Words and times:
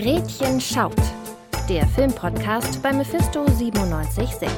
Gretchen 0.00 0.60
schaut. 0.60 0.94
Der 1.68 1.84
Filmpodcast 1.84 2.80
bei 2.84 2.92
Mephisto 2.92 3.42
976. 3.42 4.48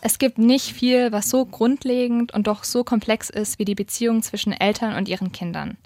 Es 0.00 0.18
gibt 0.18 0.36
nicht 0.36 0.72
viel, 0.72 1.12
was 1.12 1.30
so 1.30 1.46
grundlegend 1.46 2.34
und 2.34 2.48
doch 2.48 2.64
so 2.64 2.82
komplex 2.82 3.30
ist 3.30 3.60
wie 3.60 3.64
die 3.64 3.76
Beziehung 3.76 4.24
zwischen 4.24 4.52
Eltern 4.52 4.96
und 4.96 5.08
ihren 5.08 5.30
Kindern. 5.30 5.76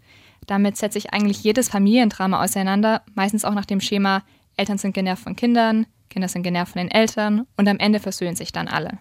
Damit 0.47 0.79
setzt 0.79 0.95
sich 0.95 1.13
eigentlich 1.13 1.45
jedes 1.45 1.69
Familiendrama 1.69 2.43
auseinander, 2.43 3.03
meistens 3.15 3.45
auch 3.45 3.55
nach 3.55 3.67
dem 3.67 3.83
Schema 3.83 4.23
Eltern 4.57 4.79
sind 4.79 4.95
genervt 4.95 5.25
von 5.25 5.37
Kindern, 5.37 5.85
Kinder 6.09 6.29
sind 6.29 6.45
genervt 6.45 6.73
von 6.73 6.81
den 6.81 6.91
Eltern 6.91 7.47
und 7.59 7.69
am 7.69 7.79
Ende 7.79 8.01
versöhnen 8.01 8.37
sich 8.37 8.53
dann 8.53 8.69
alle. 8.69 9.01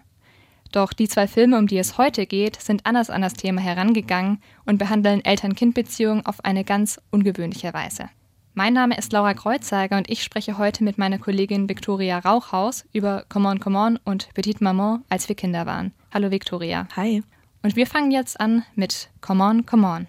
Doch 0.72 0.94
die 0.94 1.06
zwei 1.06 1.28
Filme, 1.28 1.58
um 1.58 1.66
die 1.66 1.76
es 1.76 1.98
heute 1.98 2.26
geht, 2.26 2.60
sind 2.60 2.86
anders 2.86 3.10
an 3.10 3.20
das 3.20 3.34
Thema 3.34 3.60
herangegangen 3.60 4.38
und 4.64 4.78
behandeln 4.78 5.22
Eltern-Kind-Beziehungen 5.22 6.24
auf 6.24 6.44
eine 6.46 6.64
ganz 6.64 6.98
ungewöhnliche 7.10 7.74
Weise. 7.74 8.08
Mein 8.54 8.72
Name 8.72 8.96
ist 8.96 9.12
Laura 9.12 9.34
Kreuzzeiger 9.34 9.98
und 9.98 10.10
ich 10.10 10.22
spreche 10.22 10.56
heute 10.56 10.82
mit 10.82 10.96
meiner 10.96 11.18
Kollegin 11.18 11.68
Victoria 11.68 12.18
Rauchhaus 12.18 12.86
über 12.92 13.24
Come 13.28 13.50
on, 13.50 13.60
Come 13.60 13.78
on 13.78 13.98
und 14.04 14.32
Petite 14.32 14.64
Maman, 14.64 15.04
als 15.10 15.28
wir 15.28 15.36
Kinder 15.36 15.66
waren. 15.66 15.92
Hallo 16.12 16.30
Victoria. 16.30 16.88
Hi. 16.96 17.22
Und 17.62 17.76
wir 17.76 17.86
fangen 17.86 18.10
jetzt 18.10 18.40
an 18.40 18.64
mit 18.74 19.10
Come 19.20 19.44
on, 19.44 19.66
Come 19.66 19.86
on. 19.86 20.06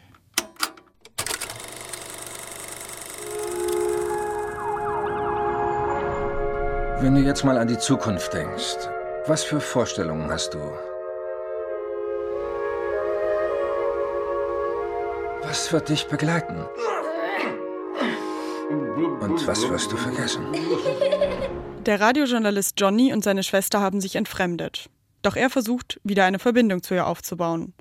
Wenn 7.02 7.16
du 7.16 7.22
jetzt 7.22 7.44
mal 7.44 7.58
an 7.58 7.68
die 7.68 7.78
Zukunft 7.78 8.34
denkst, 8.34 8.78
was 9.28 9.44
für 9.44 9.62
Vorstellungen 9.62 10.30
hast 10.30 10.54
du? 10.54 10.60
Was 15.42 15.72
wird 15.72 15.90
dich 15.90 16.08
begleiten? 16.08 16.66
Und 19.22 19.48
was 19.48 19.70
wirst 19.70 19.92
du 19.92 19.98
vergessen? 19.98 20.46
Der 21.86 22.00
Radiojournalist 22.00 22.80
Johnny 22.80 23.14
und 23.14 23.24
seine 23.24 23.44
Schwester 23.44 23.80
haben 23.80 24.02
sich 24.02 24.16
entfremdet. 24.16 24.90
Doch 25.22 25.36
er 25.36 25.50
versucht, 25.50 26.02
wieder 26.04 26.26
eine 26.26 26.40
Verbindung 26.40 26.84
zu 26.84 26.94
ihr 26.94 27.08
aufzubauen. 27.08 27.74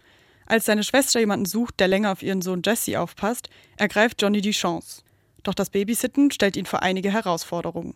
Als 0.46 0.66
seine 0.66 0.84
Schwester 0.84 1.18
jemanden 1.18 1.46
sucht, 1.46 1.80
der 1.80 1.88
länger 1.88 2.12
auf 2.12 2.22
ihren 2.22 2.42
Sohn 2.42 2.62
Jesse 2.64 3.00
aufpasst, 3.00 3.48
ergreift 3.76 4.20
Johnny 4.22 4.40
die 4.42 4.50
Chance. 4.52 5.02
Doch 5.42 5.54
das 5.54 5.70
Babysitten 5.70 6.30
stellt 6.30 6.56
ihn 6.56 6.66
vor 6.66 6.82
einige 6.82 7.10
Herausforderungen. 7.10 7.94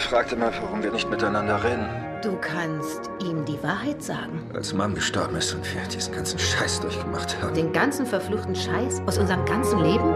Er 0.00 0.06
fragte 0.06 0.34
mal, 0.34 0.50
warum 0.62 0.82
wir 0.82 0.90
nicht 0.90 1.10
miteinander 1.10 1.62
reden. 1.62 1.86
Du 2.22 2.34
kannst 2.40 3.10
ihm 3.22 3.44
die 3.44 3.62
Wahrheit 3.62 4.02
sagen. 4.02 4.50
Als 4.54 4.72
Mom 4.72 4.94
gestorben 4.94 5.36
ist 5.36 5.52
und 5.52 5.74
wir 5.74 5.82
diesen 5.82 6.14
ganzen 6.14 6.38
Scheiß 6.38 6.80
durchgemacht 6.80 7.40
haben. 7.42 7.54
Den 7.54 7.70
ganzen 7.70 8.06
verfluchten 8.06 8.54
Scheiß 8.54 9.02
aus 9.06 9.18
unserem 9.18 9.44
ganzen 9.44 9.78
Leben? 9.78 10.14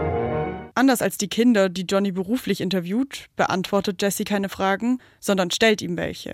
Anders 0.73 1.03
als 1.03 1.19
die 1.19 1.27
Kinder, 1.27 1.69
die 1.69 1.83
Johnny 1.83 2.11
beruflich 2.11 2.61
interviewt, 2.61 3.27
beantwortet 3.35 4.01
Jesse 4.01 4.23
keine 4.23 4.49
Fragen, 4.49 4.97
sondern 5.19 5.51
stellt 5.51 5.83
ihm 5.83 5.97
welche. 5.97 6.33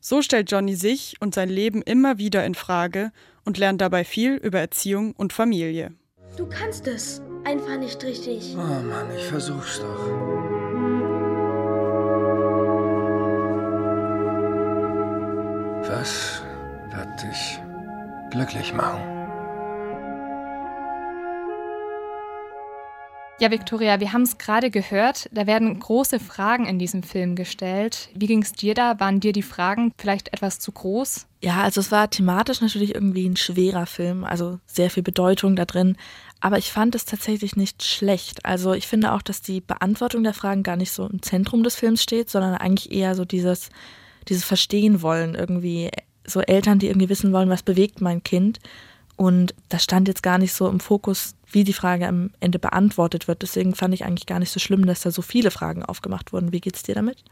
So 0.00 0.20
stellt 0.20 0.50
Johnny 0.50 0.74
sich 0.74 1.14
und 1.20 1.36
sein 1.36 1.48
Leben 1.48 1.82
immer 1.82 2.18
wieder 2.18 2.44
in 2.44 2.56
Frage 2.56 3.12
und 3.44 3.58
lernt 3.58 3.80
dabei 3.80 4.02
viel 4.02 4.34
über 4.34 4.58
Erziehung 4.58 5.12
und 5.12 5.32
Familie. 5.32 5.92
Du 6.36 6.46
kannst 6.46 6.88
es 6.88 7.22
einfach 7.44 7.78
nicht 7.78 8.02
richtig. 8.02 8.56
Oh 8.56 8.82
Mann, 8.82 9.06
ich 9.16 9.24
versuch's 9.24 9.80
doch. 9.80 10.57
Was 15.88 16.42
wird 16.90 17.22
dich 17.22 17.58
glücklich 18.30 18.74
machen? 18.74 19.00
Ja, 23.40 23.50
Victoria, 23.50 23.98
wir 23.98 24.12
haben 24.12 24.22
es 24.22 24.36
gerade 24.36 24.70
gehört, 24.70 25.30
da 25.32 25.46
werden 25.46 25.80
große 25.80 26.20
Fragen 26.20 26.66
in 26.66 26.78
diesem 26.78 27.02
Film 27.02 27.36
gestellt. 27.36 28.10
Wie 28.14 28.26
ging 28.26 28.42
es 28.42 28.52
dir 28.52 28.74
da? 28.74 29.00
Waren 29.00 29.20
dir 29.20 29.32
die 29.32 29.40
Fragen 29.40 29.92
vielleicht 29.96 30.34
etwas 30.34 30.58
zu 30.58 30.72
groß? 30.72 31.26
Ja, 31.40 31.62
also 31.62 31.80
es 31.80 31.90
war 31.90 32.10
thematisch 32.10 32.60
natürlich 32.60 32.94
irgendwie 32.94 33.26
ein 33.26 33.36
schwerer 33.36 33.86
Film, 33.86 34.24
also 34.24 34.58
sehr 34.66 34.90
viel 34.90 35.02
Bedeutung 35.02 35.56
da 35.56 35.64
drin. 35.64 35.96
Aber 36.40 36.58
ich 36.58 36.70
fand 36.70 36.96
es 36.96 37.06
tatsächlich 37.06 37.56
nicht 37.56 37.82
schlecht. 37.82 38.44
Also 38.44 38.74
ich 38.74 38.86
finde 38.86 39.12
auch, 39.12 39.22
dass 39.22 39.40
die 39.40 39.62
Beantwortung 39.62 40.22
der 40.22 40.34
Fragen 40.34 40.62
gar 40.62 40.76
nicht 40.76 40.92
so 40.92 41.06
im 41.06 41.22
Zentrum 41.22 41.62
des 41.62 41.76
Films 41.76 42.02
steht, 42.02 42.28
sondern 42.28 42.56
eigentlich 42.56 42.92
eher 42.92 43.14
so 43.14 43.24
dieses, 43.24 43.70
dieses 44.28 44.44
Verstehen 44.44 45.02
wollen, 45.02 45.34
irgendwie 45.34 45.90
so 46.24 46.40
Eltern, 46.40 46.78
die 46.78 46.88
irgendwie 46.88 47.08
wissen 47.08 47.32
wollen, 47.32 47.48
was 47.48 47.62
bewegt 47.62 48.00
mein 48.00 48.22
Kind. 48.22 48.58
Und 49.16 49.54
das 49.68 49.82
stand 49.82 50.06
jetzt 50.06 50.22
gar 50.22 50.38
nicht 50.38 50.52
so 50.52 50.68
im 50.68 50.80
Fokus, 50.80 51.34
wie 51.50 51.64
die 51.64 51.72
Frage 51.72 52.06
am 52.06 52.30
Ende 52.40 52.58
beantwortet 52.58 53.26
wird. 53.26 53.42
Deswegen 53.42 53.74
fand 53.74 53.94
ich 53.94 54.04
eigentlich 54.04 54.26
gar 54.26 54.38
nicht 54.38 54.50
so 54.50 54.60
schlimm, 54.60 54.86
dass 54.86 55.00
da 55.00 55.10
so 55.10 55.22
viele 55.22 55.50
Fragen 55.50 55.82
aufgemacht 55.82 56.32
wurden. 56.32 56.52
Wie 56.52 56.60
geht's 56.60 56.82
dir 56.82 56.94
damit? 56.94 57.24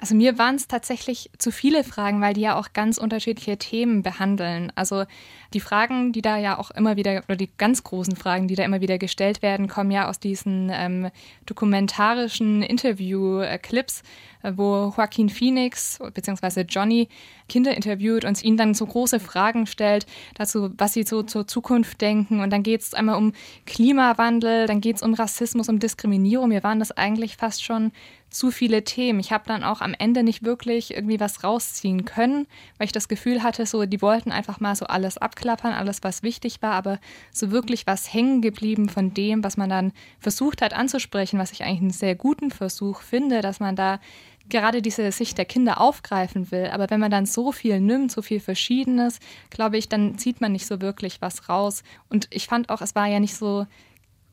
Also 0.00 0.14
mir 0.14 0.38
waren 0.38 0.54
es 0.54 0.66
tatsächlich 0.66 1.30
zu 1.36 1.52
viele 1.52 1.84
Fragen, 1.84 2.22
weil 2.22 2.32
die 2.32 2.40
ja 2.40 2.58
auch 2.58 2.72
ganz 2.72 2.96
unterschiedliche 2.96 3.58
Themen 3.58 4.02
behandeln. 4.02 4.72
Also 4.74 5.04
die 5.52 5.60
Fragen, 5.60 6.12
die 6.12 6.22
da 6.22 6.38
ja 6.38 6.58
auch 6.58 6.70
immer 6.70 6.96
wieder, 6.96 7.22
oder 7.28 7.36
die 7.36 7.50
ganz 7.58 7.84
großen 7.84 8.16
Fragen, 8.16 8.48
die 8.48 8.54
da 8.54 8.64
immer 8.64 8.80
wieder 8.80 8.96
gestellt 8.96 9.42
werden, 9.42 9.68
kommen 9.68 9.90
ja 9.90 10.08
aus 10.08 10.18
diesen 10.18 10.70
ähm, 10.72 11.10
dokumentarischen 11.44 12.62
Interview-Clips, 12.62 14.02
äh, 14.42 14.52
wo 14.56 14.94
Joaquin 14.96 15.28
Phoenix 15.28 15.98
bzw. 16.14 16.62
Johnny 16.62 17.08
Kinder 17.50 17.76
interviewt 17.76 18.24
und 18.24 18.42
ihnen 18.42 18.56
dann 18.56 18.72
so 18.72 18.86
große 18.86 19.20
Fragen 19.20 19.66
stellt 19.66 20.06
dazu, 20.34 20.70
was 20.78 20.94
sie 20.94 21.02
so 21.02 21.24
zur 21.24 21.46
Zukunft 21.46 22.00
denken. 22.00 22.40
Und 22.40 22.50
dann 22.50 22.62
geht 22.62 22.80
es 22.80 22.94
einmal 22.94 23.16
um 23.16 23.32
Klimawandel, 23.66 24.66
dann 24.66 24.80
geht 24.80 24.96
es 24.96 25.02
um 25.02 25.12
Rassismus, 25.12 25.68
um 25.68 25.78
Diskriminierung. 25.78 26.48
Mir 26.48 26.62
waren 26.62 26.78
das 26.78 26.92
eigentlich 26.92 27.36
fast 27.36 27.62
schon 27.62 27.92
zu 28.30 28.50
viele 28.50 28.84
Themen. 28.84 29.20
Ich 29.20 29.32
habe 29.32 29.44
dann 29.46 29.64
auch 29.64 29.80
am 29.80 29.94
Ende 29.94 30.22
nicht 30.22 30.44
wirklich 30.44 30.94
irgendwie 30.94 31.20
was 31.20 31.42
rausziehen 31.44 32.04
können, 32.04 32.46
weil 32.78 32.86
ich 32.86 32.92
das 32.92 33.08
Gefühl 33.08 33.42
hatte, 33.42 33.66
so 33.66 33.84
die 33.86 34.00
wollten 34.00 34.32
einfach 34.32 34.60
mal 34.60 34.76
so 34.76 34.86
alles 34.86 35.18
abklappern, 35.18 35.72
alles 35.72 36.02
was 36.02 36.22
wichtig 36.22 36.62
war, 36.62 36.72
aber 36.72 37.00
so 37.32 37.50
wirklich 37.50 37.86
was 37.86 38.12
hängen 38.12 38.40
geblieben 38.40 38.88
von 38.88 39.12
dem, 39.12 39.42
was 39.42 39.56
man 39.56 39.68
dann 39.68 39.92
versucht 40.18 40.62
hat 40.62 40.72
anzusprechen, 40.72 41.38
was 41.38 41.52
ich 41.52 41.64
eigentlich 41.64 41.80
einen 41.80 41.90
sehr 41.90 42.14
guten 42.14 42.50
Versuch 42.50 43.02
finde, 43.02 43.40
dass 43.40 43.60
man 43.60 43.76
da 43.76 43.98
gerade 44.48 44.82
diese 44.82 45.10
Sicht 45.12 45.38
der 45.38 45.44
Kinder 45.44 45.80
aufgreifen 45.80 46.50
will. 46.50 46.68
Aber 46.72 46.90
wenn 46.90 47.00
man 47.00 47.10
dann 47.10 47.26
so 47.26 47.52
viel 47.52 47.80
nimmt, 47.80 48.12
so 48.12 48.20
viel 48.20 48.40
Verschiedenes, 48.40 49.20
glaube 49.48 49.78
ich, 49.78 49.88
dann 49.88 50.18
zieht 50.18 50.40
man 50.40 50.52
nicht 50.52 50.66
so 50.66 50.80
wirklich 50.80 51.22
was 51.22 51.48
raus. 51.48 51.82
Und 52.08 52.28
ich 52.30 52.46
fand 52.46 52.68
auch, 52.68 52.80
es 52.82 52.94
war 52.94 53.06
ja 53.06 53.20
nicht 53.20 53.36
so 53.36 53.66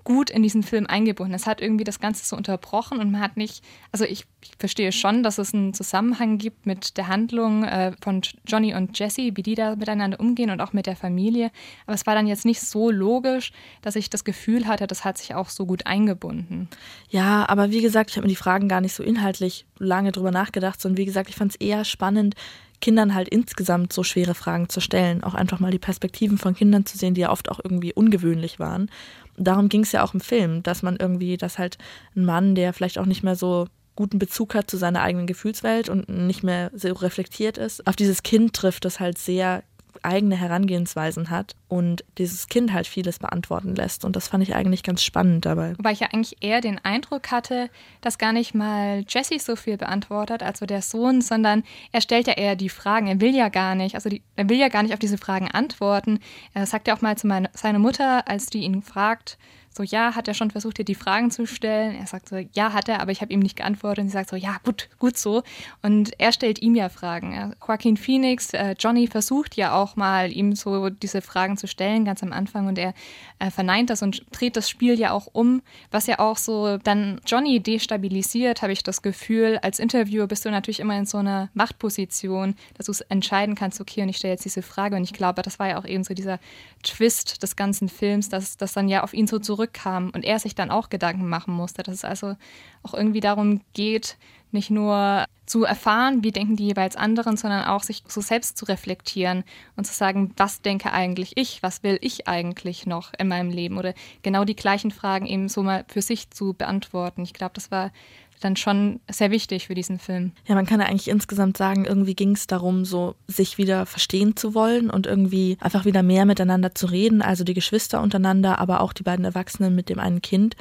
gut 0.08 0.30
in 0.30 0.42
diesen 0.42 0.64
Film 0.64 0.88
eingebunden. 0.88 1.34
Es 1.34 1.48
hat 1.48 1.60
irgendwie 1.60 1.84
das 1.84 2.00
Ganze 2.00 2.24
so 2.24 2.38
unterbrochen 2.38 3.00
und 3.00 3.12
man 3.12 3.20
hat 3.20 3.36
nicht, 3.36 3.62
also 3.92 4.06
ich, 4.06 4.24
ich 4.42 4.52
verstehe 4.58 4.94
schon, 4.94 5.22
dass 5.22 5.38
es 5.38 5.54
einen 5.54 5.74
Zusammenhang 5.74 6.38
gibt 6.38 6.66
mit 6.66 6.96
der 6.96 7.10
Handlung 7.10 7.66
äh, 7.66 7.92
von 8.02 8.22
Johnny 8.48 8.74
und 8.74 8.98
Jesse, 8.98 9.32
wie 9.36 9.44
die 9.44 9.56
da 9.56 9.76
miteinander 9.76 10.18
umgehen 10.22 10.50
und 10.50 10.62
auch 10.62 10.72
mit 10.72 10.86
der 10.86 10.96
Familie. 10.96 11.52
Aber 11.86 11.94
es 11.94 12.06
war 12.06 12.16
dann 12.16 12.26
jetzt 12.26 12.46
nicht 12.46 12.62
so 12.62 12.90
logisch, 12.90 13.52
dass 13.82 13.98
ich 13.98 14.10
das 14.10 14.24
Gefühl 14.24 14.66
hatte, 14.66 14.88
das 14.88 15.04
hat 15.04 15.18
sich 15.18 15.36
auch 15.36 15.50
so 15.50 15.66
gut 15.66 15.86
eingebunden. 15.86 16.70
Ja, 17.10 17.46
aber 17.50 17.72
wie 17.72 17.82
gesagt, 17.82 18.12
ich 18.12 18.16
habe 18.16 18.28
mir 18.28 18.32
die 18.32 18.38
Fragen 18.38 18.70
gar 18.70 18.80
nicht 18.80 18.94
so 18.94 19.04
inhaltlich 19.04 19.66
lange 19.78 20.14
drüber 20.14 20.32
nachgedacht, 20.32 20.80
sondern 20.80 21.00
wie 21.00 21.06
gesagt, 21.06 21.30
ich 21.30 21.36
fand 21.36 21.52
es 21.52 21.58
eher 21.58 21.84
spannend, 21.84 22.36
Kindern 22.80 23.16
halt 23.16 23.28
insgesamt 23.30 23.92
so 23.92 24.04
schwere 24.04 24.36
Fragen 24.36 24.70
zu 24.70 24.82
stellen, 24.82 25.24
auch 25.24 25.34
einfach 25.34 25.60
mal 25.60 25.72
die 25.72 25.80
Perspektiven 25.80 26.38
von 26.38 26.56
Kindern 26.56 26.86
zu 26.86 26.98
sehen, 26.98 27.14
die 27.14 27.22
ja 27.22 27.32
oft 27.32 27.50
auch 27.50 27.60
irgendwie 27.64 27.94
ungewöhnlich 27.94 28.60
waren. 28.60 28.90
Darum 29.38 29.70
ging 29.70 29.82
es 29.82 29.92
ja 29.92 30.04
auch 30.04 30.14
im 30.14 30.20
Film, 30.20 30.64
dass 30.64 30.84
man 30.84 30.98
irgendwie, 30.98 31.38
dass 31.38 31.58
halt 31.58 31.78
ein 32.16 32.26
Mann, 32.26 32.56
der 32.56 32.74
vielleicht 32.74 32.98
auch 33.00 33.06
nicht 33.06 33.24
mehr 33.24 33.36
so 33.36 33.68
guten 33.96 34.20
Bezug 34.20 34.56
hat 34.56 34.70
zu 34.70 34.78
seiner 34.78 35.02
eigenen 35.02 35.28
Gefühlswelt 35.28 35.90
und 35.90 36.08
nicht 36.08 36.44
mehr 36.44 36.72
so 36.74 36.94
reflektiert 36.94 37.58
ist, 37.58 37.86
auf 37.88 37.96
dieses 37.96 38.24
Kind 38.24 38.54
trifft, 38.54 38.86
das 38.86 39.00
halt 39.00 39.18
sehr 39.18 39.64
eigene 40.04 40.36
Herangehensweisen 40.36 41.30
hat 41.30 41.56
und 41.68 42.04
dieses 42.18 42.48
Kind 42.48 42.74
halt 42.74 42.88
vieles 42.88 43.20
beantworten 43.20 43.76
lässt. 43.76 44.06
Und 44.06 44.16
das 44.16 44.28
fand 44.28 44.44
ich 44.44 44.56
eigentlich 44.56 44.84
ganz 44.84 45.04
spannend 45.04 45.46
dabei. 45.46 45.74
Wobei 45.78 45.92
ich 45.92 46.00
ja 46.00 46.08
eigentlich 46.14 46.38
eher 46.42 46.62
den 46.62 46.84
Eindruck 46.84 47.32
hatte, 47.32 47.70
dass 48.02 48.18
gar 48.18 48.34
nicht 48.34 48.54
mal 48.54 49.04
Jesse 49.08 49.40
so 49.40 49.56
viel 49.56 49.78
beantwortet, 49.78 50.44
also 50.44 50.66
der 50.66 50.82
Sohn, 50.82 51.22
sondern 51.22 51.64
er 51.92 52.02
stellt 52.02 52.28
ja 52.28 52.34
eher 52.34 52.56
die 52.56 52.70
Fragen. 52.70 53.08
Er 53.08 53.22
will 53.22 53.36
ja 53.36 53.50
gar 53.50 53.76
nicht, 53.76 53.96
also 53.96 54.10
die, 54.10 54.22
er 54.36 54.50
will 54.50 54.58
ja 54.58 54.70
gar 54.70 54.84
nicht 54.84 54.94
auf 54.94 55.00
diese 55.00 55.18
Fragen 55.18 55.50
antworten. 55.50 56.20
Er 56.54 56.66
sagt 56.66 56.88
ja 56.88 56.96
auch 56.96 57.02
mal 57.02 57.18
zu 57.18 57.28
meine, 57.28 57.50
seiner 57.54 57.80
Mutter, 57.80 58.28
als 58.28 58.48
die 58.48 58.60
ihn 58.60 58.82
fragt, 58.82 59.38
so, 59.70 59.84
ja, 59.84 60.16
hat 60.16 60.28
er 60.28 60.34
schon 60.34 60.52
versucht, 60.52 60.80
dir 60.80 60.86
die 60.86 60.96
Fragen 60.96 61.30
zu 61.30 61.46
stellen? 61.46 61.96
Er 61.96 62.08
sagt 62.08 62.30
so, 62.30 62.38
ja, 62.54 62.74
hat 62.74 62.90
er, 62.90 63.00
aber 63.00 63.12
ich 63.12 63.22
habe 63.22 63.32
ihm 63.32 63.40
nicht 63.40 63.56
geantwortet. 63.56 64.04
Und 64.04 64.10
sie 64.10 64.14
sagt 64.14 64.30
so, 64.30 64.36
ja, 64.36 64.58
gut, 64.64 64.90
gut 64.98 65.18
so. 65.18 65.44
Und 65.84 66.20
er 66.20 66.32
stellt 66.32 66.62
ihm 66.62 66.76
ja 66.76 66.90
Fragen. 66.90 67.54
Joaquin 67.66 67.96
Phoenix, 67.96 68.54
äh, 68.54 68.76
Johnny 68.80 69.08
versucht 69.08 69.56
ja 69.56 69.74
auch 69.76 69.96
mal, 69.96 70.32
ihm 70.32 70.56
so 70.56 70.90
diese 70.90 71.22
Fragen 71.22 71.58
zu 71.58 71.68
stellen, 71.68 72.06
ganz 72.06 72.24
am 72.24 72.34
Anfang. 72.34 72.68
Und 72.68 72.80
er 72.80 72.94
äh, 73.40 73.52
verneint 73.52 73.92
das 73.92 74.02
und 74.02 74.26
dreht 74.32 74.56
das 74.56 74.70
Spiel 74.70 75.00
ja 75.00 75.12
auch 75.12 75.28
um, 75.32 75.62
was 75.92 76.08
ja 76.08 76.20
auch 76.20 76.38
so 76.38 76.78
dann 76.78 77.22
Johnny 77.26 77.60
destabilisiert, 77.60 78.64
habe 78.64 78.74
ich 78.74 78.82
das 78.82 79.04
Gefühl. 79.04 79.60
Als 79.62 79.78
Interviewer 79.78 80.26
bist 80.26 80.44
du 80.46 80.50
natürlich 80.50 80.80
immer 80.80 80.98
in 80.98 81.06
so 81.06 81.20
einer 81.20 81.50
Machtposition, 81.54 82.56
dass 82.76 82.88
du 82.88 82.92
es 82.92 83.02
entscheiden 83.02 83.54
kannst, 83.54 83.80
okay, 83.80 84.02
und 84.02 84.10
ich 84.10 84.18
stelle 84.18 84.34
jetzt 84.34 84.46
diese 84.46 84.64
Frage. 84.64 84.96
Und 84.96 85.04
ich 85.04 85.14
glaube, 85.14 85.44
das 85.44 85.60
war 85.60 85.70
ja 85.70 85.80
auch 85.80 85.86
eben 85.86 86.04
so 86.04 86.16
dieser 86.16 86.40
Twist 86.82 87.44
des 87.44 87.56
ganzen 87.56 87.90
Films, 87.90 88.30
dass 88.30 88.58
das 88.58 88.74
dann 88.74 88.90
ja 88.90 89.04
auf 89.04 89.14
ihn 89.14 89.28
so 89.28 89.38
zurück 89.38 89.67
zurückkam 89.68 90.12
und 90.14 90.24
er 90.24 90.40
sich 90.40 90.56
dann 90.56 90.72
auch 90.72 90.90
Gedanken 90.90 91.28
machen 91.28 91.54
musste, 91.54 91.84
dass 91.84 91.96
es 91.96 92.06
also 92.06 92.36
auch 92.84 92.94
irgendwie 92.94 93.20
darum 93.20 93.62
geht, 93.74 94.18
nicht 94.52 94.70
nur 94.70 95.26
zu 95.46 95.64
erfahren, 95.66 96.24
wie 96.24 96.32
denken 96.32 96.56
die 96.56 96.68
jeweils 96.68 96.96
anderen, 96.96 97.38
sondern 97.38 97.66
auch 97.66 97.84
sich 97.84 98.04
so 98.08 98.22
selbst 98.22 98.58
zu 98.58 98.66
reflektieren 98.66 99.44
und 99.76 99.86
zu 99.86 99.94
sagen, 99.94 100.34
was 100.38 100.62
denke 100.62 100.92
eigentlich 100.94 101.34
ich, 101.36 101.62
was 101.64 101.84
will 101.84 101.98
ich 102.02 102.28
eigentlich 102.28 102.86
noch 102.86 103.12
in 103.18 103.28
meinem 103.28 103.50
Leben 103.50 103.78
oder 103.78 103.94
genau 104.24 104.46
die 104.46 104.56
gleichen 104.56 104.92
Fragen 104.92 105.26
eben 105.26 105.50
so 105.50 105.64
mal 105.64 105.86
für 105.88 106.02
sich 106.02 106.30
zu 106.30 106.54
beantworten. 106.54 107.24
Ich 107.24 107.34
glaube, 107.34 107.54
das 107.56 107.72
war 107.72 107.92
dann 108.40 108.56
schon 108.56 109.00
sehr 109.10 109.32
wichtig 109.32 109.68
für 109.68 109.76
diesen 109.76 110.00
Film. 110.00 110.32
Ja, 110.48 110.56
man 110.56 110.66
kann 110.66 110.80
ja 110.80 110.88
eigentlich 110.88 111.08
insgesamt 111.08 111.58
sagen, 111.58 111.86
irgendwie 111.86 112.16
ging 112.16 112.32
es 112.34 112.48
darum, 112.48 112.86
so 112.86 113.16
sich 113.28 113.58
wieder 113.58 113.86
verstehen 113.86 114.36
zu 114.36 114.54
wollen 114.54 114.90
und 114.90 115.08
irgendwie 115.08 115.58
einfach 115.60 115.86
wieder 115.86 116.04
mehr 116.04 116.26
miteinander 116.26 116.76
zu 116.76 116.88
reden, 116.88 117.22
also 117.22 117.44
die 117.44 117.54
Geschwister 117.54 118.02
untereinander, 118.02 118.60
aber 118.60 118.82
auch 118.82 118.94
die 118.94 119.04
beiden 119.04 119.26
Erwachsenen 119.26 119.76
mit 119.76 119.90
dem 119.90 120.00
einen 120.00 120.22
Kind. 120.22 120.56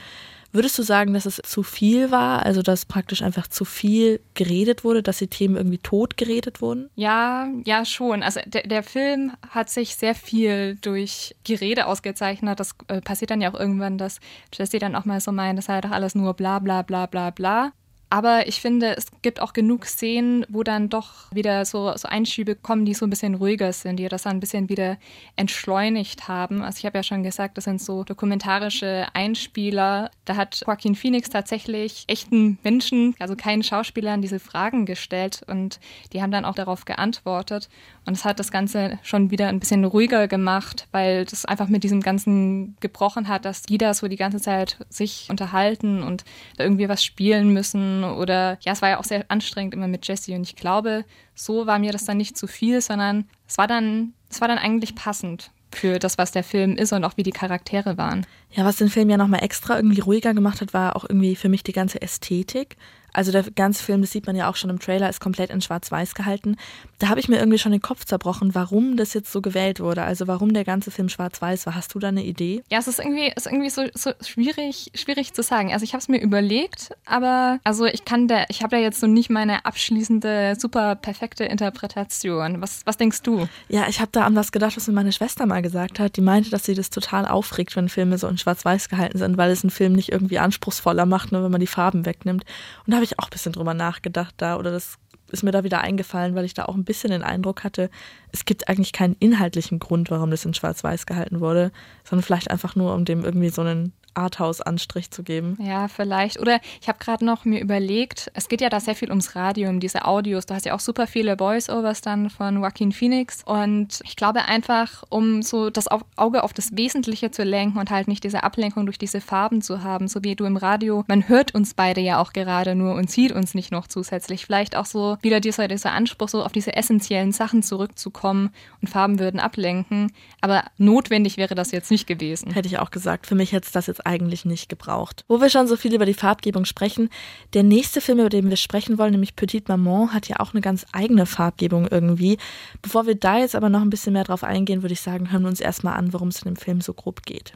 Würdest 0.56 0.78
du 0.78 0.82
sagen, 0.82 1.12
dass 1.12 1.26
es 1.26 1.36
zu 1.44 1.62
viel 1.62 2.10
war, 2.10 2.46
also 2.46 2.62
dass 2.62 2.86
praktisch 2.86 3.20
einfach 3.20 3.46
zu 3.46 3.66
viel 3.66 4.20
geredet 4.32 4.84
wurde, 4.84 5.02
dass 5.02 5.18
die 5.18 5.26
Themen 5.26 5.54
irgendwie 5.54 5.76
tot 5.76 6.16
geredet 6.16 6.62
wurden? 6.62 6.88
Ja, 6.94 7.46
ja 7.66 7.84
schon. 7.84 8.22
Also 8.22 8.40
der, 8.46 8.62
der 8.62 8.82
Film 8.82 9.32
hat 9.50 9.68
sich 9.68 9.96
sehr 9.96 10.14
viel 10.14 10.78
durch 10.80 11.36
Gerede 11.44 11.86
ausgezeichnet. 11.86 12.58
Das 12.58 12.74
äh, 12.88 13.02
passiert 13.02 13.32
dann 13.32 13.42
ja 13.42 13.52
auch 13.52 13.60
irgendwann, 13.60 13.98
dass 13.98 14.18
Jesse 14.54 14.78
dann 14.78 14.96
auch 14.96 15.04
mal 15.04 15.20
so 15.20 15.30
meint, 15.30 15.58
das 15.58 15.66
sei 15.66 15.78
doch 15.82 15.90
alles 15.90 16.14
nur 16.14 16.32
bla 16.32 16.58
bla 16.58 16.80
bla 16.80 17.04
bla 17.04 17.28
bla. 17.28 17.72
Aber 18.08 18.46
ich 18.46 18.60
finde, 18.60 18.96
es 18.96 19.06
gibt 19.22 19.40
auch 19.40 19.52
genug 19.52 19.84
Szenen, 19.84 20.46
wo 20.48 20.62
dann 20.62 20.88
doch 20.88 21.30
wieder 21.32 21.64
so, 21.64 21.92
so 21.96 22.06
Einschübe 22.06 22.54
kommen, 22.54 22.84
die 22.84 22.94
so 22.94 23.04
ein 23.04 23.10
bisschen 23.10 23.34
ruhiger 23.34 23.72
sind, 23.72 23.96
die 23.96 24.08
das 24.08 24.22
dann 24.22 24.36
ein 24.36 24.40
bisschen 24.40 24.68
wieder 24.68 24.96
entschleunigt 25.34 26.28
haben. 26.28 26.62
Also 26.62 26.78
ich 26.78 26.86
habe 26.86 26.98
ja 26.98 27.02
schon 27.02 27.24
gesagt, 27.24 27.56
das 27.56 27.64
sind 27.64 27.82
so 27.82 28.04
dokumentarische 28.04 29.08
Einspieler. 29.12 30.12
Da 30.24 30.36
hat 30.36 30.62
Joaquin 30.64 30.94
Phoenix 30.94 31.30
tatsächlich 31.30 32.04
echten 32.06 32.58
Menschen, 32.62 33.16
also 33.18 33.34
keinen 33.34 33.64
Schauspielern, 33.64 34.22
diese 34.22 34.38
Fragen 34.38 34.86
gestellt 34.86 35.42
und 35.48 35.80
die 36.12 36.22
haben 36.22 36.30
dann 36.30 36.44
auch 36.44 36.54
darauf 36.54 36.84
geantwortet. 36.84 37.68
Und 38.06 38.12
es 38.12 38.24
hat 38.24 38.38
das 38.38 38.52
Ganze 38.52 39.00
schon 39.02 39.32
wieder 39.32 39.48
ein 39.48 39.58
bisschen 39.58 39.84
ruhiger 39.84 40.28
gemacht, 40.28 40.86
weil 40.92 41.24
das 41.24 41.44
einfach 41.44 41.66
mit 41.66 41.82
diesem 41.82 42.02
Ganzen 42.02 42.76
gebrochen 42.78 43.26
hat, 43.26 43.44
dass 43.44 43.62
die 43.62 43.78
da 43.78 43.94
so 43.94 44.06
die 44.06 44.16
ganze 44.16 44.40
Zeit 44.40 44.76
sich 44.88 45.26
unterhalten 45.28 46.04
und 46.04 46.24
da 46.56 46.62
irgendwie 46.62 46.88
was 46.88 47.02
spielen 47.02 47.52
müssen 47.52 47.95
oder 48.04 48.58
ja, 48.60 48.72
es 48.72 48.82
war 48.82 48.90
ja 48.90 48.98
auch 48.98 49.04
sehr 49.04 49.24
anstrengend 49.28 49.74
immer 49.74 49.88
mit 49.88 50.06
Jesse 50.06 50.34
und 50.34 50.42
ich 50.42 50.56
glaube, 50.56 51.04
so 51.34 51.66
war 51.66 51.78
mir 51.78 51.92
das 51.92 52.04
dann 52.04 52.16
nicht 52.16 52.36
zu 52.36 52.46
viel, 52.46 52.80
sondern 52.80 53.28
es 53.48 53.58
war 53.58 53.66
dann, 53.66 54.12
es 54.30 54.40
war 54.40 54.48
dann 54.48 54.58
eigentlich 54.58 54.94
passend 54.94 55.50
für 55.72 55.98
das, 55.98 56.16
was 56.18 56.32
der 56.32 56.44
Film 56.44 56.76
ist 56.76 56.92
und 56.92 57.04
auch 57.04 57.16
wie 57.16 57.22
die 57.22 57.32
Charaktere 57.32 57.98
waren. 57.98 58.26
Ja, 58.52 58.64
was 58.64 58.76
den 58.76 58.88
Film 58.88 59.10
ja 59.10 59.16
nochmal 59.16 59.42
extra 59.42 59.76
irgendwie 59.76 60.00
ruhiger 60.00 60.32
gemacht 60.32 60.60
hat, 60.60 60.72
war 60.72 60.96
auch 60.96 61.04
irgendwie 61.04 61.36
für 61.36 61.48
mich 61.48 61.62
die 61.62 61.72
ganze 61.72 62.00
Ästhetik. 62.00 62.76
Also 63.12 63.32
der 63.32 63.42
ganze 63.42 63.82
Film, 63.82 64.00
das 64.00 64.10
sieht 64.10 64.26
man 64.26 64.36
ja 64.36 64.48
auch 64.48 64.56
schon 64.56 64.70
im 64.70 64.78
Trailer, 64.78 65.08
ist 65.08 65.20
komplett 65.20 65.50
in 65.50 65.60
Schwarz-Weiß 65.60 66.14
gehalten. 66.14 66.56
Da 66.98 67.08
habe 67.08 67.20
ich 67.20 67.28
mir 67.28 67.38
irgendwie 67.38 67.58
schon 67.58 67.72
den 67.72 67.80
Kopf 67.80 68.04
zerbrochen, 68.04 68.54
warum 68.54 68.96
das 68.96 69.14
jetzt 69.14 69.32
so 69.32 69.40
gewählt 69.40 69.80
wurde. 69.80 70.02
Also 70.02 70.26
warum 70.26 70.52
der 70.52 70.64
ganze 70.64 70.90
Film 70.90 71.08
Schwarz-Weiß 71.08 71.66
war. 71.66 71.74
Hast 71.74 71.94
du 71.94 71.98
da 71.98 72.08
eine 72.08 72.24
Idee? 72.24 72.62
Ja, 72.70 72.78
es 72.78 72.88
ist 72.88 72.98
irgendwie, 72.98 73.32
ist 73.34 73.46
irgendwie 73.46 73.70
so, 73.70 73.84
so 73.94 74.12
schwierig, 74.24 74.90
schwierig 74.94 75.32
zu 75.32 75.42
sagen. 75.42 75.72
Also 75.72 75.84
ich 75.84 75.92
habe 75.92 76.00
es 76.00 76.08
mir 76.08 76.20
überlegt, 76.20 76.90
aber 77.04 77.58
also 77.64 77.86
ich 77.86 78.04
kann 78.04 78.28
da, 78.28 78.44
ich 78.48 78.62
habe 78.62 78.76
da 78.76 78.82
jetzt 78.82 79.00
so 79.00 79.06
nicht 79.06 79.30
meine 79.30 79.64
abschließende, 79.64 80.56
super 80.58 80.94
perfekte 80.94 81.44
Interpretation. 81.44 82.60
Was, 82.60 82.82
was 82.84 82.96
denkst 82.96 83.22
du? 83.22 83.48
Ja, 83.68 83.86
ich 83.88 84.00
habe 84.00 84.10
da 84.12 84.24
an 84.24 84.36
was 84.36 84.52
gedacht, 84.52 84.76
was 84.76 84.86
mir 84.86 84.94
meine 84.94 85.12
Schwester 85.12 85.46
mal 85.46 85.62
gesagt 85.62 85.98
hat. 85.98 86.16
Die 86.16 86.20
meinte, 86.20 86.50
dass 86.50 86.64
sie 86.64 86.74
das 86.74 86.90
total 86.90 87.26
aufregt, 87.26 87.76
wenn 87.76 87.88
Filme 87.88 88.18
so 88.18 88.28
in 88.28 88.38
Schwarz-Weiß 88.38 88.88
gehalten 88.88 89.18
sind, 89.18 89.36
weil 89.36 89.50
es 89.50 89.62
einen 89.62 89.70
Film 89.70 89.92
nicht 89.92 90.12
irgendwie 90.12 90.38
anspruchsvoller 90.38 91.06
macht, 91.06 91.32
nur 91.32 91.42
wenn 91.42 91.50
man 91.50 91.60
die 91.60 91.66
Farben 91.66 92.04
wegnimmt. 92.04 92.44
Und 92.84 92.90
da 92.90 92.96
habe 92.96 93.04
ich 93.06 93.18
auch 93.18 93.24
ein 93.24 93.30
bisschen 93.30 93.52
drüber 93.52 93.74
nachgedacht 93.74 94.34
da 94.38 94.56
oder 94.56 94.70
das 94.70 94.98
ist 95.30 95.42
mir 95.42 95.50
da 95.50 95.64
wieder 95.64 95.80
eingefallen, 95.80 96.34
weil 96.34 96.44
ich 96.44 96.54
da 96.54 96.66
auch 96.66 96.74
ein 96.74 96.84
bisschen 96.84 97.10
den 97.10 97.22
Eindruck 97.22 97.64
hatte, 97.64 97.90
es 98.32 98.44
gibt 98.44 98.68
eigentlich 98.68 98.92
keinen 98.92 99.16
inhaltlichen 99.18 99.78
Grund, 99.78 100.10
warum 100.10 100.30
das 100.30 100.44
in 100.44 100.54
Schwarz-Weiß 100.54 101.06
gehalten 101.06 101.40
wurde, 101.40 101.72
sondern 102.04 102.22
vielleicht 102.22 102.50
einfach 102.50 102.76
nur, 102.76 102.94
um 102.94 103.04
dem 103.04 103.24
irgendwie 103.24 103.48
so 103.48 103.62
einen 103.62 103.92
Arthouse-Anstrich 104.16 105.10
zu 105.10 105.22
geben. 105.22 105.56
Ja, 105.60 105.88
vielleicht. 105.88 106.40
Oder 106.40 106.60
ich 106.80 106.88
habe 106.88 106.98
gerade 106.98 107.24
noch 107.24 107.44
mir 107.44 107.60
überlegt, 107.60 108.30
es 108.34 108.48
geht 108.48 108.60
ja 108.60 108.68
da 108.68 108.80
sehr 108.80 108.94
viel 108.94 109.10
ums 109.10 109.36
Radio, 109.36 109.68
um 109.68 109.80
diese 109.80 110.04
Audios. 110.04 110.46
Du 110.46 110.54
hast 110.54 110.66
ja 110.66 110.74
auch 110.74 110.80
super 110.80 111.06
viele 111.06 111.36
Voice-Overs 111.36 112.00
dann 112.00 112.30
von 112.30 112.56
Joaquin 112.56 112.92
Phoenix. 112.92 113.42
Und 113.44 114.00
ich 114.04 114.16
glaube 114.16 114.46
einfach, 114.46 115.04
um 115.08 115.42
so 115.42 115.70
das 115.70 115.86
Auge 116.16 116.42
auf 116.42 116.52
das 116.52 116.76
Wesentliche 116.76 117.30
zu 117.30 117.42
lenken 117.44 117.78
und 117.78 117.90
halt 117.90 118.08
nicht 118.08 118.24
diese 118.24 118.42
Ablenkung 118.42 118.86
durch 118.86 118.98
diese 118.98 119.20
Farben 119.20 119.62
zu 119.62 119.82
haben, 119.82 120.08
so 120.08 120.24
wie 120.24 120.36
du 120.36 120.44
im 120.44 120.56
Radio, 120.56 121.04
man 121.06 121.28
hört 121.28 121.54
uns 121.54 121.74
beide 121.74 122.00
ja 122.00 122.20
auch 122.20 122.32
gerade 122.32 122.74
nur 122.74 122.94
und 122.94 123.10
sieht 123.10 123.32
uns 123.32 123.54
nicht 123.54 123.72
noch 123.72 123.86
zusätzlich. 123.86 124.46
Vielleicht 124.46 124.76
auch 124.76 124.86
so 124.86 125.18
wieder 125.20 125.40
dieser, 125.40 125.68
dieser 125.68 125.92
Anspruch, 125.92 126.28
so 126.28 126.42
auf 126.42 126.52
diese 126.52 126.74
essentiellen 126.74 127.32
Sachen 127.32 127.62
zurückzukommen 127.62 128.50
und 128.80 128.88
Farben 128.88 129.18
würden 129.18 129.40
ablenken. 129.40 130.12
Aber 130.40 130.64
notwendig 130.78 131.36
wäre 131.36 131.54
das 131.54 131.72
jetzt 131.72 131.90
nicht 131.90 132.06
gewesen. 132.06 132.52
Hätte 132.52 132.68
ich 132.68 132.78
auch 132.78 132.90
gesagt. 132.90 133.26
Für 133.26 133.34
mich 133.34 133.52
hätte 133.52 133.66
es 133.66 133.72
das 133.72 133.86
jetzt 133.86 134.05
eigentlich 134.06 134.44
nicht 134.44 134.68
gebraucht. 134.68 135.24
Wo 135.28 135.40
wir 135.40 135.50
schon 135.50 135.66
so 135.66 135.76
viel 135.76 135.94
über 135.94 136.06
die 136.06 136.14
Farbgebung 136.14 136.64
sprechen, 136.64 137.10
der 137.52 137.62
nächste 137.62 138.00
Film, 138.00 138.20
über 138.20 138.28
den 138.28 138.48
wir 138.48 138.56
sprechen 138.56 138.96
wollen, 138.96 139.12
nämlich 139.12 139.36
Petite 139.36 139.70
Maman, 139.70 140.14
hat 140.14 140.28
ja 140.28 140.40
auch 140.40 140.54
eine 140.54 140.62
ganz 140.62 140.86
eigene 140.92 141.26
Farbgebung 141.26 141.88
irgendwie. 141.88 142.38
Bevor 142.80 143.06
wir 143.06 143.16
da 143.16 143.38
jetzt 143.38 143.54
aber 143.54 143.68
noch 143.68 143.82
ein 143.82 143.90
bisschen 143.90 144.12
mehr 144.14 144.24
drauf 144.24 144.44
eingehen, 144.44 144.82
würde 144.82 144.94
ich 144.94 145.00
sagen, 145.00 145.32
hören 145.32 145.42
wir 145.42 145.48
uns 145.48 145.60
erstmal 145.60 145.96
an, 145.96 146.12
worum 146.12 146.28
es 146.28 146.42
in 146.42 146.54
dem 146.54 146.56
Film 146.56 146.80
so 146.80 146.94
grob 146.94 147.24
geht. 147.24 147.52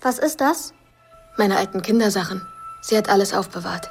Was 0.00 0.18
ist 0.18 0.40
das? 0.40 0.72
Meine 1.36 1.56
alten 1.56 1.82
Kindersachen. 1.82 2.40
Sie 2.82 2.96
hat 2.96 3.08
alles 3.08 3.34
aufbewahrt. 3.34 3.90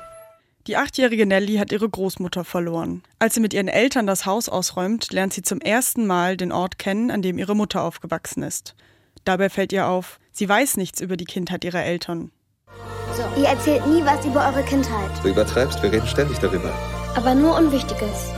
Die 0.67 0.75
achtjährige 0.75 1.25
Nelly 1.25 1.55
hat 1.55 1.71
ihre 1.71 1.87
Großmutter 1.87 2.43
verloren. 2.43 3.01
Als 3.19 3.35
sie 3.35 3.39
mit 3.39 3.53
ihren 3.53 3.69
Eltern 3.69 4.05
das 4.05 4.25
Haus 4.25 4.49
ausräumt, 4.49 5.13
lernt 5.13 5.31
sie 5.31 5.41
zum 5.41 5.61
ersten 5.61 6.05
Mal 6.05 6.35
den 6.35 6.51
Ort 6.51 6.77
kennen, 6.77 7.09
an 7.09 7.21
dem 7.21 7.37
ihre 7.37 7.55
Mutter 7.55 7.83
aufgewachsen 7.83 8.43
ist. 8.43 8.75
Dabei 9.23 9.49
fällt 9.49 9.71
ihr 9.71 9.87
auf, 9.87 10.19
sie 10.33 10.47
weiß 10.47 10.75
nichts 10.75 10.99
über 10.99 11.15
die 11.15 11.23
Kindheit 11.23 11.63
ihrer 11.63 11.85
Eltern. 11.85 12.31
So. 13.15 13.41
Ihr 13.41 13.47
erzählt 13.47 13.87
nie 13.87 14.03
was 14.03 14.25
über 14.25 14.45
eure 14.45 14.63
Kindheit. 14.63 15.09
Du 15.23 15.29
übertreibst, 15.29 15.81
wir 15.81 15.91
reden 15.91 16.07
ständig 16.07 16.37
darüber. 16.39 16.73
Aber 17.15 17.33
nur 17.33 17.57
Unwichtiges. 17.57 18.31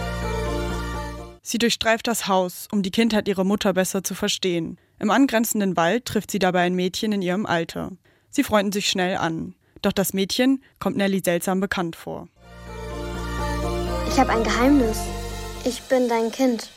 Sie 1.42 1.58
durchstreift 1.58 2.06
das 2.06 2.28
Haus, 2.28 2.68
um 2.72 2.84
die 2.84 2.92
Kindheit 2.92 3.28
ihrer 3.28 3.44
Mutter 3.44 3.74
besser 3.74 4.04
zu 4.04 4.14
verstehen. 4.14 4.78
Im 5.00 5.10
angrenzenden 5.10 5.76
Wald 5.76 6.06
trifft 6.06 6.30
sie 6.30 6.40
dabei 6.40 6.62
ein 6.62 6.76
Mädchen 6.76 7.12
in 7.12 7.24
ihrem 7.24 7.48
Alter. 7.48 7.92
Sie 8.30 8.44
freunden 8.44 8.72
sich 8.72 8.88
schnell 8.88 9.18
an. 9.18 9.56
Doch 9.82 9.94
das 9.94 10.14
Mädchen 10.14 10.64
kommt 10.80 10.98
Nelly 10.98 11.22
seltsam 11.24 11.60
bekannt 11.60 11.96
vor. 11.96 12.28
Ich 14.12 14.20
habe 14.20 14.32
ein 14.32 14.44
Geheimnis. 14.44 15.00
Ich 15.66 15.82
bin 15.84 16.10
dein 16.10 16.32
Kind. 16.32 16.70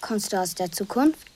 Kommst 0.00 0.32
du 0.32 0.40
aus 0.40 0.54
der 0.54 0.70
Zukunft? 0.70 1.26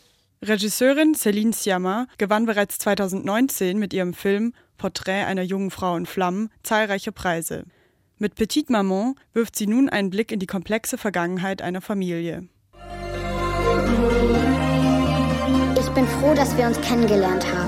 Regisseurin 0.42 1.14
Céline 1.14 1.52
Sciamma 1.52 2.06
gewann 2.16 2.46
bereits 2.46 2.78
2019 2.78 3.78
mit 3.78 3.92
ihrem 3.92 4.14
Film 4.14 4.54
Porträt 4.76 5.24
einer 5.24 5.42
jungen 5.42 5.70
Frau 5.70 5.96
in 5.96 6.06
Flammen 6.06 6.50
zahlreiche 6.62 7.10
Preise. 7.10 7.64
Mit 8.18 8.36
Petite 8.36 8.72
Maman 8.72 9.14
wirft 9.32 9.56
sie 9.56 9.66
nun 9.66 9.88
einen 9.88 10.10
Blick 10.10 10.30
in 10.30 10.38
die 10.38 10.46
komplexe 10.46 10.98
Vergangenheit 10.98 11.62
einer 11.62 11.80
Familie. 11.80 12.48
Ich 15.78 15.88
bin 15.90 16.06
froh, 16.06 16.34
dass 16.34 16.56
wir 16.56 16.66
uns 16.66 16.80
kennengelernt 16.80 17.44
haben. 17.52 17.67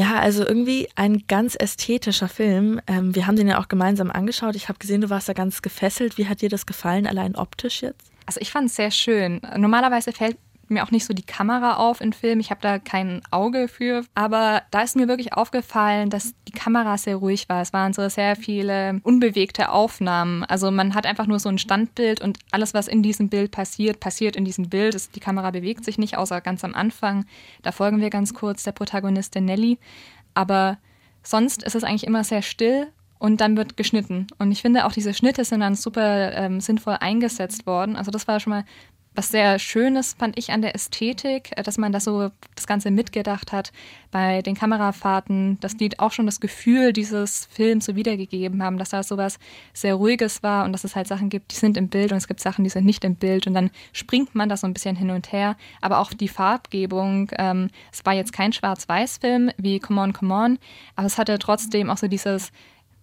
Ja, 0.00 0.18
also 0.18 0.46
irgendwie 0.46 0.88
ein 0.94 1.24
ganz 1.28 1.54
ästhetischer 1.58 2.28
Film. 2.28 2.80
Ähm, 2.86 3.14
wir 3.14 3.26
haben 3.26 3.36
den 3.36 3.48
ja 3.48 3.60
auch 3.60 3.68
gemeinsam 3.68 4.10
angeschaut. 4.10 4.56
Ich 4.56 4.70
habe 4.70 4.78
gesehen, 4.78 5.02
du 5.02 5.10
warst 5.10 5.28
da 5.28 5.34
ganz 5.34 5.60
gefesselt. 5.60 6.16
Wie 6.16 6.26
hat 6.26 6.40
dir 6.40 6.48
das 6.48 6.64
gefallen, 6.64 7.06
allein 7.06 7.36
optisch 7.36 7.82
jetzt? 7.82 8.10
Also 8.24 8.40
ich 8.40 8.50
fand 8.50 8.68
es 8.68 8.76
sehr 8.76 8.90
schön. 8.90 9.42
Normalerweise 9.58 10.12
fällt 10.12 10.38
mir 10.70 10.84
auch 10.84 10.90
nicht 10.90 11.04
so 11.04 11.14
die 11.14 11.22
Kamera 11.24 11.76
auf 11.76 12.00
in 12.00 12.12
Filmen. 12.12 12.40
Ich 12.40 12.50
habe 12.50 12.60
da 12.60 12.78
kein 12.78 13.22
Auge 13.30 13.68
für. 13.68 14.04
Aber 14.14 14.62
da 14.70 14.82
ist 14.82 14.96
mir 14.96 15.08
wirklich 15.08 15.32
aufgefallen, 15.32 16.10
dass 16.10 16.34
die 16.48 16.52
Kamera 16.52 16.96
sehr 16.98 17.16
ruhig 17.16 17.48
war. 17.48 17.62
Es 17.62 17.72
waren 17.72 17.92
so 17.92 18.08
sehr 18.08 18.36
viele 18.36 19.00
unbewegte 19.02 19.70
Aufnahmen. 19.70 20.44
Also 20.44 20.70
man 20.70 20.94
hat 20.94 21.06
einfach 21.06 21.26
nur 21.26 21.38
so 21.38 21.48
ein 21.48 21.58
Standbild 21.58 22.20
und 22.20 22.38
alles, 22.50 22.74
was 22.74 22.88
in 22.88 23.02
diesem 23.02 23.28
Bild 23.28 23.50
passiert, 23.50 24.00
passiert 24.00 24.36
in 24.36 24.44
diesem 24.44 24.68
Bild. 24.68 25.14
Die 25.14 25.20
Kamera 25.20 25.50
bewegt 25.50 25.84
sich 25.84 25.98
nicht, 25.98 26.16
außer 26.16 26.40
ganz 26.40 26.64
am 26.64 26.74
Anfang. 26.74 27.24
Da 27.62 27.72
folgen 27.72 28.00
wir 28.00 28.10
ganz 28.10 28.34
kurz 28.34 28.62
der 28.62 28.72
Protagonistin 28.72 29.44
Nelly. 29.44 29.78
Aber 30.34 30.78
sonst 31.22 31.62
ist 31.62 31.74
es 31.74 31.84
eigentlich 31.84 32.06
immer 32.06 32.24
sehr 32.24 32.42
still 32.42 32.88
und 33.20 33.40
dann 33.40 33.56
wird 33.56 33.76
geschnitten. 33.76 34.26
Und 34.38 34.50
ich 34.50 34.62
finde 34.62 34.86
auch 34.86 34.92
diese 34.92 35.14
Schnitte 35.14 35.44
sind 35.44 35.60
dann 35.60 35.74
super 35.74 36.32
ähm, 36.32 36.60
sinnvoll 36.60 36.96
eingesetzt 37.00 37.66
worden. 37.66 37.94
Also 37.94 38.10
das 38.10 38.26
war 38.26 38.40
schon 38.40 38.52
mal 38.52 38.64
was 39.20 39.28
sehr 39.28 39.58
Schönes 39.58 40.14
fand 40.18 40.38
ich 40.38 40.50
an 40.50 40.62
der 40.62 40.74
Ästhetik, 40.74 41.50
äh, 41.54 41.62
dass 41.62 41.76
man 41.76 41.92
das 41.92 42.04
so 42.04 42.30
das 42.54 42.66
Ganze 42.66 42.90
mitgedacht 42.90 43.52
hat 43.52 43.70
bei 44.10 44.40
den 44.40 44.54
Kamerafahrten, 44.54 45.60
dass 45.60 45.76
die 45.76 45.90
auch 45.98 46.12
schon 46.12 46.24
das 46.24 46.40
Gefühl 46.40 46.94
dieses 46.94 47.46
Films 47.50 47.84
so 47.84 47.96
wiedergegeben 47.96 48.62
haben, 48.62 48.78
dass 48.78 48.88
da 48.88 49.02
sowas 49.02 49.38
sehr 49.74 49.96
Ruhiges 49.96 50.42
war 50.42 50.64
und 50.64 50.72
dass 50.72 50.84
es 50.84 50.96
halt 50.96 51.06
Sachen 51.06 51.28
gibt, 51.28 51.52
die 51.52 51.56
sind 51.56 51.76
im 51.76 51.88
Bild 51.88 52.12
und 52.12 52.16
es 52.16 52.28
gibt 52.28 52.40
Sachen, 52.40 52.64
die 52.64 52.70
sind 52.70 52.86
nicht 52.86 53.04
im 53.04 53.14
Bild 53.14 53.46
und 53.46 53.52
dann 53.52 53.70
springt 53.92 54.34
man 54.34 54.48
da 54.48 54.56
so 54.56 54.66
ein 54.66 54.72
bisschen 54.72 54.96
hin 54.96 55.10
und 55.10 55.32
her. 55.32 55.54
Aber 55.82 55.98
auch 55.98 56.14
die 56.14 56.28
Farbgebung, 56.28 57.30
ähm, 57.36 57.68
es 57.92 58.06
war 58.06 58.14
jetzt 58.14 58.32
kein 58.32 58.54
Schwarz-Weiß-Film 58.54 59.50
wie 59.58 59.80
Come 59.80 60.00
On, 60.00 60.12
Come 60.14 60.34
On, 60.34 60.58
aber 60.96 61.06
es 61.06 61.18
hatte 61.18 61.38
trotzdem 61.38 61.90
auch 61.90 61.98
so 61.98 62.08
dieses 62.08 62.52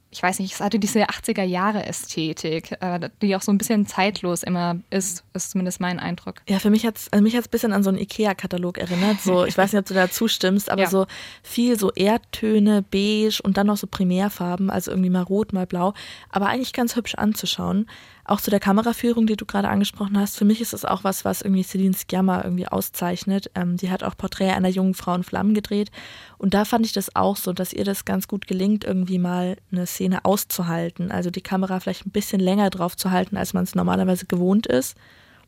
ich 0.10 0.24
weiß 0.24 0.40
nicht, 0.40 0.54
es 0.54 0.62
hatte 0.62 0.80
diese 0.80 1.06
80er 1.06 1.44
Jahre 1.44 1.86
Ästhetik, 1.86 2.78
äh, 2.82 3.10
die 3.22 3.36
auch 3.36 3.42
so 3.42 3.52
ein 3.52 3.58
bisschen 3.58 3.86
zeitlos 3.86 4.44
immer 4.44 4.78
ist, 4.90 5.24
ist 5.34 5.52
zumindest 5.52 5.82
mein 5.82 6.00
Eindruck. 6.00 6.36
Ja, 6.48 6.60
für 6.60 6.70
mich 6.70 6.86
hat 6.86 6.98
es 6.98 7.12
also 7.12 7.22
mich 7.22 7.36
hat's 7.36 7.48
ein 7.48 7.52
bisschen 7.52 7.74
an 7.74 7.84
so 7.84 7.90
einen 7.90 8.00
Ikea-Katalog 8.00 8.78
erinnert. 8.78 9.20
So, 9.22 9.46
ich 9.46 9.58
weiß 9.58 9.74
nicht, 9.74 9.80
ob 9.80 9.86
du 9.86 9.94
da 9.94 10.10
zustimmst, 10.10 10.70
aber 10.72 10.84
ja. 10.84 10.90
so 10.90 11.08
viel 11.44 11.78
so 11.78 11.92
Erdtöne, 11.92 12.84
beige 12.84 13.40
und 13.44 13.58
dann 13.58 13.68
noch 13.68 13.78
so 13.78 13.88
Primärfarben, 13.88 14.70
also 14.70 14.92
irgendwie 14.92 15.10
mal 15.10 15.24
rot, 15.24 15.52
mal 15.52 15.68
blau, 15.68 15.94
aber 16.30 16.48
eigentlich 16.48 16.74
ganz 16.74 16.96
hübsch 16.96 17.16
anzuschauen. 17.16 17.88
Auch 18.28 18.42
zu 18.42 18.52
der 18.52 18.60
Kameraführung, 18.60 19.26
die 19.26 19.38
du 19.38 19.46
gerade 19.46 19.70
angesprochen 19.70 20.20
hast. 20.20 20.38
Für 20.38 20.44
mich 20.44 20.60
ist 20.60 20.74
es 20.74 20.84
auch 20.84 21.06
was, 21.06 21.24
was 21.24 21.42
irgendwie 21.42 21.64
Celine 21.64 21.94
Sciamma 21.94 22.44
irgendwie 22.44 22.68
auszeichnet. 22.68 23.50
Ähm, 23.56 23.78
die 23.78 23.90
hat 23.90 24.04
auch 24.04 24.18
Porträt 24.18 24.52
einer 24.52 24.68
jungen 24.68 24.96
Frau 24.96 25.16
in 25.16 25.24
Flammen 25.24 25.54
gedreht. 25.54 25.92
Und 26.38 26.54
da 26.54 26.66
fand 26.66 26.86
ich 26.86 26.92
das 26.92 27.16
auch 27.16 27.38
so, 27.38 27.54
dass 27.54 27.72
ihr 27.72 27.86
das 27.86 28.04
ganz 28.04 28.28
gut 28.28 28.46
gelingt, 28.46 28.84
irgendwie 28.84 29.18
mal 29.18 29.56
eine 29.72 29.86
Szene 29.98 30.24
auszuhalten. 30.25 31.12
Also 31.12 31.32
die 31.32 31.42
Kamera 31.42 31.80
vielleicht 31.80 32.06
ein 32.06 32.12
bisschen 32.12 32.39
länger 32.39 32.70
drauf 32.70 32.96
zu 32.96 33.12
halten, 33.12 33.36
als 33.36 33.54
man 33.54 33.63
es 33.63 33.75
normalerweise 33.75 34.25
gewohnt 34.27 34.68
ist. 34.68 34.96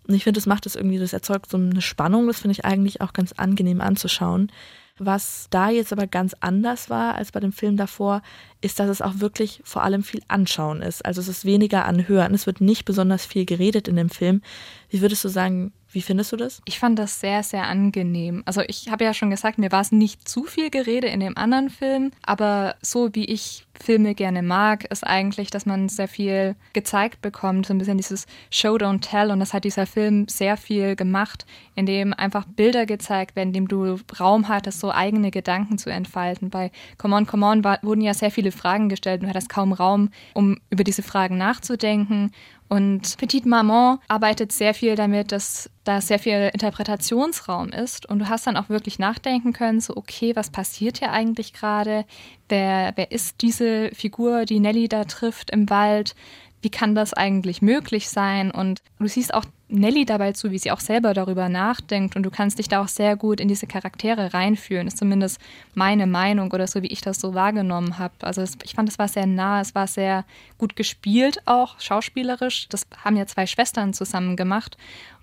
Und 0.08 0.16
ich 0.16 0.24
finde, 0.24 0.40
das 0.40 0.48
macht 0.48 0.66
es 0.66 0.76
irgendwie, 0.76 0.98
das 0.98 1.14
erzeugt 1.14 1.50
so 1.50 1.58
eine 1.58 1.82
Spannung. 1.82 2.26
Das 2.28 2.40
finde 2.40 2.54
ich 2.54 2.66
eigentlich 2.66 3.02
auch 3.02 3.14
ganz 3.14 3.34
angenehm 3.34 3.80
anzuschauen. 3.80 4.52
Was 4.98 5.48
da 5.52 5.70
jetzt 5.70 5.94
aber 5.94 6.08
ganz 6.08 6.36
anders 6.40 6.90
war 6.90 7.16
als 7.16 7.32
bei 7.32 7.40
dem 7.40 7.54
Film 7.54 7.78
davor, 7.78 8.22
ist, 8.62 8.80
dass 8.80 8.90
es 8.90 9.02
auch 9.02 9.20
wirklich 9.20 9.62
vor 9.64 9.84
allem 9.84 10.04
viel 10.04 10.22
Anschauen 10.28 10.82
ist. 10.82 11.06
Also 11.06 11.22
es 11.22 11.28
ist 11.28 11.46
weniger 11.46 11.86
Anhören. 11.86 12.34
Es 12.34 12.46
wird 12.46 12.62
nicht 12.62 12.86
besonders 12.86 13.26
viel 13.26 13.46
geredet 13.46 13.88
in 13.88 13.96
dem 13.96 14.10
Film. 14.10 14.42
Wie 14.90 15.02
würdest 15.02 15.24
du 15.24 15.30
sagen, 15.30 15.72
wie 15.92 16.02
findest 16.02 16.32
du 16.32 16.38
das? 16.38 16.62
Ich 16.66 16.78
fand 16.78 17.00
das 17.00 17.20
sehr, 17.20 17.42
sehr 17.42 17.66
angenehm. 17.66 18.44
Also 18.46 18.62
ich 18.68 18.90
habe 18.90 19.04
ja 19.04 19.14
schon 19.14 19.32
gesagt, 19.32 19.58
mir 19.58 19.72
war 19.72 19.82
es 19.82 19.92
nicht 19.92 20.28
zu 20.28 20.44
viel 20.44 20.70
Gerede 20.70 21.08
in 21.08 21.20
dem 21.20 21.36
anderen 21.36 21.70
Film, 21.70 22.12
aber 22.22 22.76
so 22.82 23.10
wie 23.14 23.26
ich 23.26 23.66
Filme 23.82 24.14
gerne 24.14 24.44
mag, 24.44 24.86
ist 24.92 25.06
eigentlich, 25.06 25.50
dass 25.50 25.66
man 25.66 25.90
sehr 25.90 26.08
viel 26.08 26.56
gezeigt 26.74 27.22
bekommt, 27.22 27.66
so 27.66 27.74
ein 27.74 27.78
bisschen 27.78 27.98
dieses 27.98 28.28
Show 28.52 28.76
Don't 28.76 29.02
Tell 29.02 29.32
und 29.32 29.40
das 29.40 29.54
hat 29.54 29.64
dieser 29.64 29.86
Film 29.86 30.28
sehr 30.28 30.58
viel 30.58 30.96
gemacht, 30.96 31.46
indem 31.76 32.14
einfach 32.14 32.46
Bilder 32.46 32.86
gezeigt 32.86 33.36
werden, 33.36 33.50
indem 33.50 33.68
du 33.68 33.98
Raum 34.20 34.48
hattest, 34.48 34.82
so 34.82 34.92
eigene 34.92 35.32
Gedanken 35.32 35.78
zu 35.78 35.90
entfalten. 35.90 36.50
Bei 36.50 36.72
Come 36.98 37.16
On, 37.16 37.26
Come 37.26 37.46
On 37.46 37.64
war, 37.64 37.80
wurden 37.82 38.02
ja 38.02 38.14
sehr 38.14 38.32
viele 38.32 38.49
Fragen 38.52 38.90
gestellt 38.90 39.22
und 39.22 39.28
du 39.28 39.30
hattest 39.30 39.50
kaum 39.50 39.74
Raum, 39.74 40.10
um 40.34 40.58
über 40.70 40.84
diese 40.84 41.04
Fragen 41.04 41.38
nachzudenken 41.38 42.32
und 42.70 43.18
Petite 43.18 43.50
Maman 43.50 43.98
arbeitet 44.08 44.52
sehr 44.52 44.76
viel 44.76 44.96
damit, 44.96 45.32
dass 45.32 45.72
da 45.86 46.02
sehr 46.02 46.20
viel 46.20 46.52
Interpretationsraum 46.54 47.70
ist 47.70 48.08
und 48.08 48.20
du 48.20 48.30
hast 48.30 48.46
dann 48.46 48.58
auch 48.58 48.70
wirklich 48.70 49.00
nachdenken 49.00 49.54
können, 49.54 49.82
so 49.82 49.98
okay, 49.98 50.36
was 50.36 50.52
passiert 50.52 51.00
hier 51.00 51.12
eigentlich 51.12 51.52
gerade? 51.54 52.06
Wer, 52.48 52.94
wer 52.96 53.12
ist 53.12 53.42
diese 53.42 53.90
Figur, 53.96 54.46
die 54.46 54.60
Nelly 54.60 54.88
da 54.88 55.06
trifft 55.06 55.50
im 55.50 55.68
Wald? 55.72 56.16
Wie 56.62 56.70
kann 56.70 56.94
das 56.94 57.16
eigentlich 57.16 57.64
möglich 57.64 58.08
sein? 58.08 58.52
Und 58.52 58.84
du 59.00 59.08
siehst 59.08 59.34
auch 59.34 59.46
Nelly 59.70 60.06
dabei 60.06 60.34
zu, 60.34 60.52
wie 60.52 60.58
sie 60.58 60.72
auch 60.72 60.80
selber 60.80 61.14
darüber 61.14 61.48
nachdenkt 61.48 62.16
und 62.16 62.24
du 62.24 62.32
kannst 62.32 62.60
dich 62.60 62.68
da 62.68 62.82
auch 62.82 62.88
sehr 62.88 63.16
gut 63.16 63.40
in 63.40 63.48
diese 63.48 63.68
Charaktere 63.68 64.34
reinfühlen. 64.34 64.88
Ist 64.88 64.98
zumindest 64.98 65.40
meine 65.76 66.08
Meinung 66.08 66.52
oder 66.52 66.68
so, 66.68 66.82
wie 66.82 66.88
ich 66.88 67.02
das 67.02 67.22
so 67.22 67.34
wahrgenommen 67.34 68.00
habe. 68.00 68.14
Also 68.22 68.42
es, 68.42 68.58
ich 68.64 68.74
fand, 68.74 68.90
es 68.90 69.00
war 69.00 69.08
sehr 69.08 69.28
nah, 69.28 69.62
es 69.62 69.76
war 69.76 69.88
sehr 69.88 70.26
gut 70.58 70.76
gespielt 70.76 71.40
auch, 71.46 71.80
schauspielerisch. 71.80 72.68
Das 72.70 72.88
haben 73.04 73.16
ja 73.16 73.28
zwei 73.28 73.46
Schwestern 73.46 73.94
zusammen 73.94 74.36
gemacht 74.36 74.78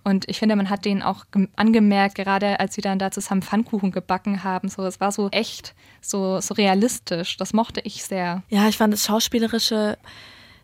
und 0.07 0.29
ich 0.29 0.39
finde, 0.39 0.55
man 0.55 0.71
hat 0.71 0.85
denen 0.85 1.03
auch 1.03 1.25
angemerkt, 1.57 2.15
gerade 2.15 2.61
als 2.61 2.77
sie 2.77 2.81
dann 2.81 3.01
da 3.01 3.11
zusammen 3.11 3.43
Pfannkuchen 3.43 3.91
gebacken 3.91 4.45
haben, 4.45 4.69
so, 4.69 4.85
es 4.85 5.01
war 5.01 5.11
so 5.11 5.29
echt, 5.31 5.75
so, 6.01 6.41
so 6.41 6.55
realistisch. 6.55 7.37
Das 7.39 7.53
mochte 7.53 7.81
ich 7.81 8.05
sehr. 8.05 8.45
Ja, 8.49 8.69
ich 8.69 8.77
fand 8.77 8.93
das 8.93 9.05
Schauspielerische, 9.05 9.99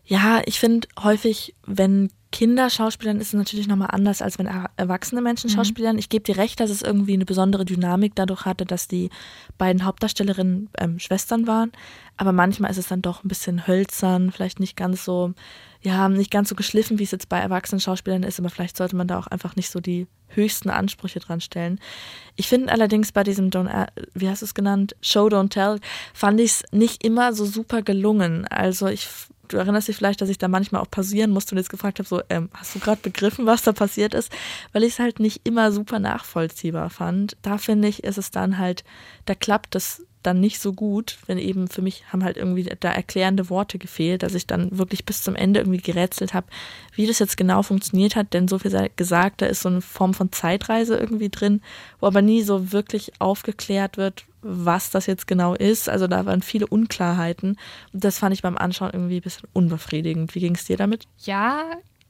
ja, 0.05 0.41
ich 0.45 0.61
finde 0.61 0.87
häufig, 1.03 1.55
wenn 1.65 2.09
Kinder 2.33 2.71
schauspielern 2.71 3.21
ist 3.21 3.27
es 3.27 3.33
natürlich 3.33 3.67
nochmal 3.67 3.89
anders, 3.91 4.23
als 4.23 4.39
wenn 4.39 4.49
erwachsene 4.75 5.21
Menschen 5.21 5.51
mhm. 5.51 5.55
schauspielern. 5.55 5.99
Ich 5.99 6.09
gebe 6.09 6.23
dir 6.23 6.35
recht, 6.35 6.59
dass 6.59 6.71
es 6.71 6.81
irgendwie 6.81 7.13
eine 7.13 7.25
besondere 7.25 7.63
Dynamik 7.63 8.15
dadurch 8.15 8.45
hatte, 8.45 8.65
dass 8.65 8.87
die 8.87 9.11
beiden 9.59 9.85
Hauptdarstellerinnen 9.85 10.67
ähm, 10.79 10.97
Schwestern 10.97 11.45
waren. 11.45 11.71
Aber 12.17 12.31
manchmal 12.31 12.71
ist 12.71 12.79
es 12.79 12.87
dann 12.87 13.03
doch 13.03 13.23
ein 13.23 13.27
bisschen 13.27 13.67
hölzern, 13.67 14.31
vielleicht 14.31 14.59
nicht 14.59 14.75
ganz 14.75 15.05
so, 15.05 15.33
ja, 15.83 16.09
nicht 16.09 16.31
ganz 16.31 16.49
so 16.49 16.55
geschliffen, 16.55 16.97
wie 16.97 17.03
es 17.03 17.11
jetzt 17.11 17.29
bei 17.29 17.37
erwachsenen 17.37 17.79
Schauspielern 17.79 18.23
ist, 18.23 18.39
aber 18.39 18.49
vielleicht 18.49 18.77
sollte 18.77 18.95
man 18.95 19.07
da 19.07 19.19
auch 19.19 19.27
einfach 19.27 19.55
nicht 19.55 19.69
so 19.69 19.79
die 19.79 20.07
höchsten 20.29 20.71
Ansprüche 20.71 21.19
dran 21.19 21.39
stellen. 21.39 21.79
Ich 22.35 22.47
finde 22.47 22.73
allerdings 22.73 23.11
bei 23.11 23.23
diesem 23.23 23.51
Don't, 23.51 23.69
äh, 23.69 23.85
wie 24.15 24.27
hast 24.27 24.41
du 24.41 24.45
es 24.45 24.55
genannt, 24.55 24.95
Show 25.01 25.27
Don't 25.27 25.49
Tell, 25.49 25.79
fand 26.15 26.39
ich 26.39 26.49
es 26.49 26.63
nicht 26.71 27.03
immer 27.03 27.31
so 27.33 27.45
super 27.45 27.83
gelungen. 27.83 28.47
Also 28.47 28.87
ich 28.87 29.07
du 29.47 29.57
erinnerst 29.57 29.87
dich 29.87 29.95
vielleicht, 29.95 30.21
dass 30.21 30.29
ich 30.29 30.37
da 30.37 30.47
manchmal 30.47 30.81
auch 30.81 30.89
pausieren 30.89 31.31
musste 31.31 31.53
und 31.53 31.59
jetzt 31.59 31.69
gefragt 31.69 31.99
habe, 31.99 32.07
so, 32.07 32.21
ähm, 32.29 32.49
hast 32.53 32.75
du 32.75 32.79
gerade 32.79 33.01
begriffen, 33.01 33.45
was 33.45 33.63
da 33.63 33.73
passiert 33.73 34.13
ist? 34.13 34.31
Weil 34.71 34.83
ich 34.83 34.93
es 34.93 34.99
halt 34.99 35.19
nicht 35.19 35.41
immer 35.43 35.71
super 35.71 35.99
nachvollziehbar 35.99 36.89
fand. 36.89 37.37
Da 37.41 37.57
finde 37.57 37.87
ich, 37.87 38.03
ist 38.03 38.17
es 38.17 38.31
dann 38.31 38.57
halt, 38.57 38.83
da 39.25 39.35
klappt 39.35 39.75
es 39.75 40.05
dann 40.23 40.39
nicht 40.39 40.59
so 40.59 40.73
gut, 40.73 41.17
wenn 41.27 41.37
eben 41.37 41.67
für 41.67 41.81
mich 41.81 42.05
haben 42.11 42.23
halt 42.23 42.37
irgendwie 42.37 42.63
da 42.79 42.91
erklärende 42.91 43.49
Worte 43.49 43.77
gefehlt, 43.77 44.23
dass 44.23 44.33
ich 44.33 44.47
dann 44.47 44.77
wirklich 44.77 45.05
bis 45.05 45.23
zum 45.23 45.35
Ende 45.35 45.59
irgendwie 45.59 45.81
gerätselt 45.81 46.33
habe, 46.33 46.47
wie 46.95 47.07
das 47.07 47.19
jetzt 47.19 47.37
genau 47.37 47.61
funktioniert 47.61 48.15
hat, 48.15 48.33
denn 48.33 48.47
so 48.47 48.59
viel 48.59 48.89
gesagt, 48.95 49.41
da 49.41 49.45
ist 49.45 49.61
so 49.61 49.69
eine 49.69 49.81
Form 49.81 50.13
von 50.13 50.31
Zeitreise 50.31 50.97
irgendwie 50.97 51.29
drin, 51.29 51.61
wo 51.99 52.07
aber 52.07 52.21
nie 52.21 52.41
so 52.41 52.71
wirklich 52.71 53.13
aufgeklärt 53.19 53.97
wird, 53.97 54.25
was 54.41 54.89
das 54.89 55.05
jetzt 55.05 55.27
genau 55.27 55.53
ist. 55.53 55.89
Also 55.89 56.07
da 56.07 56.25
waren 56.25 56.41
viele 56.41 56.67
Unklarheiten. 56.67 57.57
Und 57.93 58.03
das 58.03 58.19
fand 58.19 58.33
ich 58.33 58.41
beim 58.41 58.57
Anschauen 58.57 58.91
irgendwie 58.91 59.17
ein 59.17 59.21
bisschen 59.21 59.47
unbefriedigend. 59.53 60.35
Wie 60.35 60.39
ging 60.39 60.55
es 60.55 60.65
dir 60.65 60.77
damit? 60.77 61.07
Ja, 61.19 61.63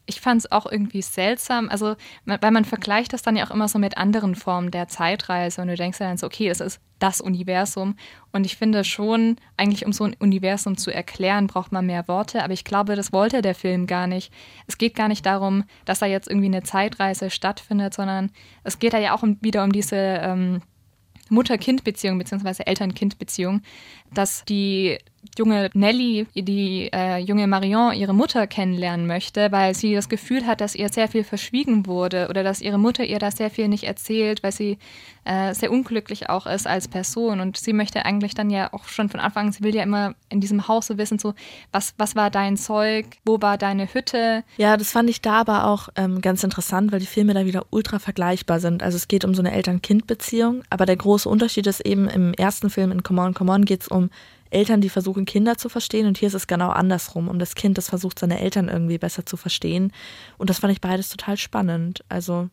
ich 0.06 0.20
fand 0.20 0.42
es 0.42 0.52
auch 0.52 0.66
irgendwie 0.70 1.02
seltsam, 1.02 1.70
also 1.70 1.96
weil 2.26 2.52
man 2.52 2.66
vergleicht 2.66 3.14
das 3.14 3.22
dann 3.22 3.38
ja 3.38 3.46
auch 3.46 3.52
immer 3.52 3.68
so 3.68 3.80
mit 3.80 3.98
anderen 3.98 4.36
Formen 4.36 4.70
der 4.70 4.88
Zeitreise 4.90 5.62
und 5.62 5.70
du 5.70 5.76
denkst 5.76 6.00
dann 6.00 6.18
so, 6.18 6.28
okay, 6.28 6.50
es 6.50 6.60
ist 6.60 6.82
das 7.00 7.22
Universum 7.22 7.96
und 8.32 8.46
ich 8.46 8.58
finde 8.58 8.84
schon, 8.84 9.38
eigentlich 9.56 9.86
um 9.86 9.94
so 9.94 10.04
ein 10.04 10.16
Universum 10.20 10.78
zu 10.78 10.92
erklären, 10.92 11.48
braucht 11.48 11.72
man 11.72 11.86
mehr 11.86 12.08
Worte, 12.08 12.44
aber 12.44 12.54
ich 12.54 12.66
glaube, 12.66 12.96
das 12.96 13.14
wollte 13.14 13.42
der 13.42 13.56
Film 13.56 13.88
gar 13.88 14.08
nicht. 14.08 14.34
Es 14.68 14.78
geht 14.78 14.96
gar 14.96 15.08
nicht 15.08 15.26
darum, 15.26 15.64
dass 15.86 16.00
da 16.00 16.06
jetzt 16.06 16.28
irgendwie 16.30 16.48
eine 16.48 16.64
Zeitreise 16.64 17.30
stattfindet, 17.30 17.94
sondern 17.94 18.32
es 18.64 18.80
geht 18.80 18.94
da 18.94 19.00
ja 19.00 19.16
auch 19.16 19.24
wieder 19.42 19.64
um 19.64 19.72
diese 19.72 19.96
ähm, 19.96 20.62
Mutter-Kind-Beziehung 21.30 22.18
bzw. 22.18 22.64
Eltern-Kind-Beziehung, 22.66 23.62
dass 24.14 24.44
die 24.46 24.98
junge 25.38 25.70
Nelly, 25.74 26.28
die 26.36 26.90
äh, 26.94 27.18
junge 27.18 27.48
Marion, 27.48 27.94
ihre 27.94 28.14
Mutter 28.14 28.48
kennenlernen 28.48 29.08
möchte, 29.08 29.52
weil 29.52 29.74
sie 29.76 29.94
das 29.94 30.10
Gefühl 30.10 30.46
hat, 30.46 30.62
dass 30.62 30.76
ihr 30.76 30.90
sehr 30.90 31.08
viel 31.08 31.24
verschwiegen 31.24 31.86
wurde 31.86 32.28
oder 32.30 32.44
dass 32.44 32.62
ihre 32.62 32.78
Mutter 32.78 33.04
ihr 33.04 33.20
da 33.20 33.32
sehr 33.32 33.50
viel 33.50 33.68
nicht 33.68 33.84
erzählt, 33.84 34.44
weil 34.44 34.52
sie 34.52 34.78
äh, 35.26 35.54
sehr 35.54 35.72
unglücklich 35.72 36.30
auch 36.30 36.46
ist 36.46 36.68
als 36.68 36.88
Person. 36.88 37.40
Und 37.40 37.58
sie 37.58 37.74
möchte 37.74 38.06
eigentlich 38.06 38.34
dann 38.34 38.50
ja 38.50 38.72
auch 38.74 38.86
schon 38.86 39.10
von 39.10 39.20
Anfang 39.20 39.48
an, 39.48 39.52
sie 39.52 39.64
will 39.64 39.76
ja 39.76 39.84
immer 39.84 40.16
in 40.30 40.42
diesem 40.42 40.68
Hause 40.68 40.98
wissen, 40.98 41.20
so, 41.20 41.34
was, 41.72 41.94
was 41.98 42.16
war 42.16 42.30
dein 42.30 42.58
Zeug, 42.58 43.06
wo 43.26 43.42
war 43.42 43.58
deine 43.58 43.94
Hütte? 43.94 44.44
Ja, 44.58 44.78
das 44.78 44.92
fand 44.92 45.10
ich 45.10 45.22
da 45.22 45.42
aber 45.42 45.66
auch 45.66 45.90
ähm, 45.96 46.22
ganz 46.22 46.44
interessant, 46.44 46.92
weil 46.92 47.00
die 47.00 47.06
Filme 47.06 47.34
da 47.34 47.46
wieder 47.46 47.66
ultra 47.70 48.00
vergleichbar 48.00 48.60
sind. 48.60 48.84
Also 48.84 48.98
es 48.98 49.08
geht 49.08 49.26
um 49.26 49.34
so 49.34 49.42
eine 49.42 49.52
Eltern-Kind-Beziehung, 49.54 50.64
aber 50.70 50.86
der 50.86 50.98
große 50.98 51.28
Unterschied 51.28 51.68
ist 51.68 51.82
eben 51.82 52.08
im 52.08 52.34
ersten 52.34 52.70
Film 52.70 52.92
in 52.92 53.04
Come 53.04 53.22
On, 53.22 53.34
Come 53.34 53.52
On 53.52 53.66
geht 53.66 53.82
es 53.82 53.88
um 53.88 54.10
Eltern, 54.54 54.82
die 54.82 54.90
versuchen, 54.90 55.26
Kinder 55.26 55.58
zu 55.58 55.70
verstehen. 55.70 56.08
Und 56.08 56.18
hier 56.18 56.28
ist 56.28 56.34
es 56.34 56.48
genau 56.48 56.70
andersrum, 56.70 57.28
um 57.28 57.40
das 57.40 57.56
Kind, 57.56 57.78
das 57.78 57.90
versucht, 57.90 58.20
seine 58.20 58.40
Eltern 58.40 58.70
irgendwie 58.70 58.98
besser 58.98 59.26
zu 59.26 59.38
verstehen. 59.38 59.92
Und 60.38 60.50
das 60.50 60.60
fand 60.60 60.74
ich 60.74 60.82
beides 60.82 61.10
total 61.10 61.38
spannend. 61.38 62.04
Also, 62.10 62.50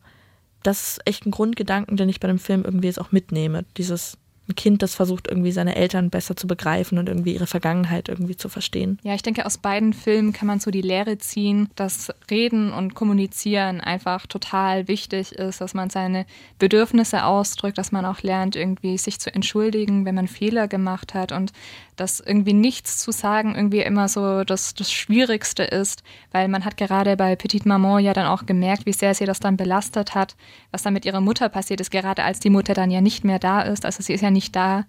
das 0.63 0.97
ist 0.97 1.07
echt 1.07 1.25
ein 1.25 1.31
Grundgedanken, 1.31 1.97
den 1.97 2.09
ich 2.09 2.19
bei 2.19 2.27
dem 2.27 2.39
Film 2.39 2.63
irgendwie 2.63 2.87
jetzt 2.87 2.99
auch 2.99 3.11
mitnehme. 3.11 3.65
Dieses 3.77 4.17
ein 4.51 4.55
Kind, 4.55 4.81
das 4.81 4.95
versucht, 4.95 5.27
irgendwie 5.27 5.51
seine 5.51 5.75
Eltern 5.75 6.09
besser 6.09 6.35
zu 6.35 6.47
begreifen 6.47 6.97
und 6.97 7.07
irgendwie 7.07 7.33
ihre 7.33 7.47
Vergangenheit 7.47 8.09
irgendwie 8.09 8.35
zu 8.35 8.49
verstehen. 8.49 8.99
Ja, 9.03 9.13
ich 9.13 9.21
denke, 9.21 9.45
aus 9.45 9.57
beiden 9.57 9.93
Filmen 9.93 10.33
kann 10.33 10.47
man 10.47 10.59
so 10.59 10.71
die 10.71 10.81
Lehre 10.81 11.17
ziehen, 11.17 11.69
dass 11.75 12.11
Reden 12.29 12.71
und 12.73 12.93
Kommunizieren 12.95 13.81
einfach 13.81 14.27
total 14.27 14.87
wichtig 14.87 15.31
ist, 15.31 15.61
dass 15.61 15.73
man 15.73 15.89
seine 15.89 16.25
Bedürfnisse 16.59 17.23
ausdrückt, 17.23 17.77
dass 17.77 17.91
man 17.91 18.05
auch 18.05 18.21
lernt, 18.21 18.55
irgendwie 18.55 18.97
sich 18.97 19.19
zu 19.19 19.33
entschuldigen, 19.33 20.05
wenn 20.05 20.15
man 20.15 20.27
Fehler 20.27 20.67
gemacht 20.67 21.13
hat 21.13 21.31
und 21.31 21.53
dass 22.01 22.19
irgendwie 22.19 22.53
nichts 22.53 22.97
zu 22.97 23.11
sagen 23.11 23.53
irgendwie 23.55 23.81
immer 23.81 24.07
so 24.07 24.43
das, 24.43 24.73
das 24.73 24.91
Schwierigste 24.91 25.63
ist, 25.63 26.01
weil 26.31 26.47
man 26.47 26.65
hat 26.65 26.75
gerade 26.75 27.15
bei 27.15 27.35
Petite 27.35 27.67
Maman 27.67 28.03
ja 28.03 28.13
dann 28.13 28.25
auch 28.25 28.47
gemerkt, 28.47 28.87
wie 28.87 28.93
sehr 28.93 29.13
sie 29.13 29.25
das 29.25 29.39
dann 29.39 29.55
belastet 29.55 30.15
hat, 30.15 30.35
was 30.71 30.81
dann 30.81 30.93
mit 30.93 31.05
ihrer 31.05 31.21
Mutter 31.21 31.47
passiert 31.47 31.79
ist, 31.79 31.91
gerade 31.91 32.23
als 32.23 32.39
die 32.39 32.49
Mutter 32.49 32.73
dann 32.73 32.89
ja 32.89 33.01
nicht 33.01 33.23
mehr 33.23 33.37
da 33.37 33.61
ist. 33.61 33.85
Also 33.85 34.01
sie 34.01 34.13
ist 34.13 34.21
ja 34.21 34.31
nicht 34.31 34.55
da 34.55 34.85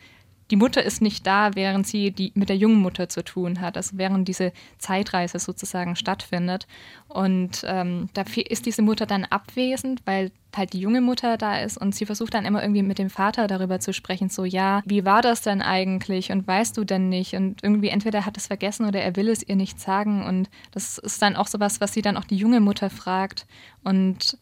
die 0.52 0.56
Mutter 0.56 0.82
ist 0.82 1.00
nicht 1.00 1.26
da, 1.26 1.54
während 1.54 1.86
sie 1.86 2.10
die 2.10 2.30
mit 2.34 2.50
der 2.50 2.58
jungen 2.58 2.76
Mutter 2.76 3.08
zu 3.08 3.24
tun 3.24 3.62
hat, 3.62 3.78
also 3.78 3.96
während 3.96 4.28
diese 4.28 4.52
Zeitreise 4.76 5.38
sozusagen 5.38 5.96
stattfindet. 5.96 6.66
Und 7.08 7.64
ähm, 7.66 8.10
da 8.12 8.22
ist 8.36 8.66
diese 8.66 8.82
Mutter 8.82 9.06
dann 9.06 9.24
abwesend, 9.24 10.02
weil 10.04 10.30
halt 10.54 10.74
die 10.74 10.80
junge 10.80 11.00
Mutter 11.00 11.38
da 11.38 11.58
ist. 11.60 11.78
Und 11.78 11.94
sie 11.94 12.04
versucht 12.04 12.34
dann 12.34 12.44
immer 12.44 12.60
irgendwie 12.60 12.82
mit 12.82 12.98
dem 12.98 13.08
Vater 13.08 13.46
darüber 13.46 13.80
zu 13.80 13.94
sprechen, 13.94 14.28
so 14.28 14.44
ja, 14.44 14.82
wie 14.84 15.06
war 15.06 15.22
das 15.22 15.40
denn 15.40 15.62
eigentlich? 15.62 16.30
Und 16.30 16.46
weißt 16.46 16.76
du 16.76 16.84
denn 16.84 17.08
nicht? 17.08 17.32
Und 17.32 17.62
irgendwie 17.62 17.88
entweder 17.88 18.26
hat 18.26 18.36
es 18.36 18.48
vergessen 18.48 18.84
oder 18.84 19.00
er 19.00 19.16
will 19.16 19.30
es 19.30 19.42
ihr 19.42 19.56
nicht 19.56 19.80
sagen. 19.80 20.22
Und 20.22 20.50
das 20.72 20.98
ist 20.98 21.22
dann 21.22 21.34
auch 21.34 21.46
sowas, 21.46 21.80
was 21.80 21.94
sie 21.94 22.02
dann 22.02 22.18
auch 22.18 22.24
die 22.24 22.36
junge 22.36 22.60
Mutter 22.60 22.90
fragt. 22.90 23.46
Und 23.84 24.36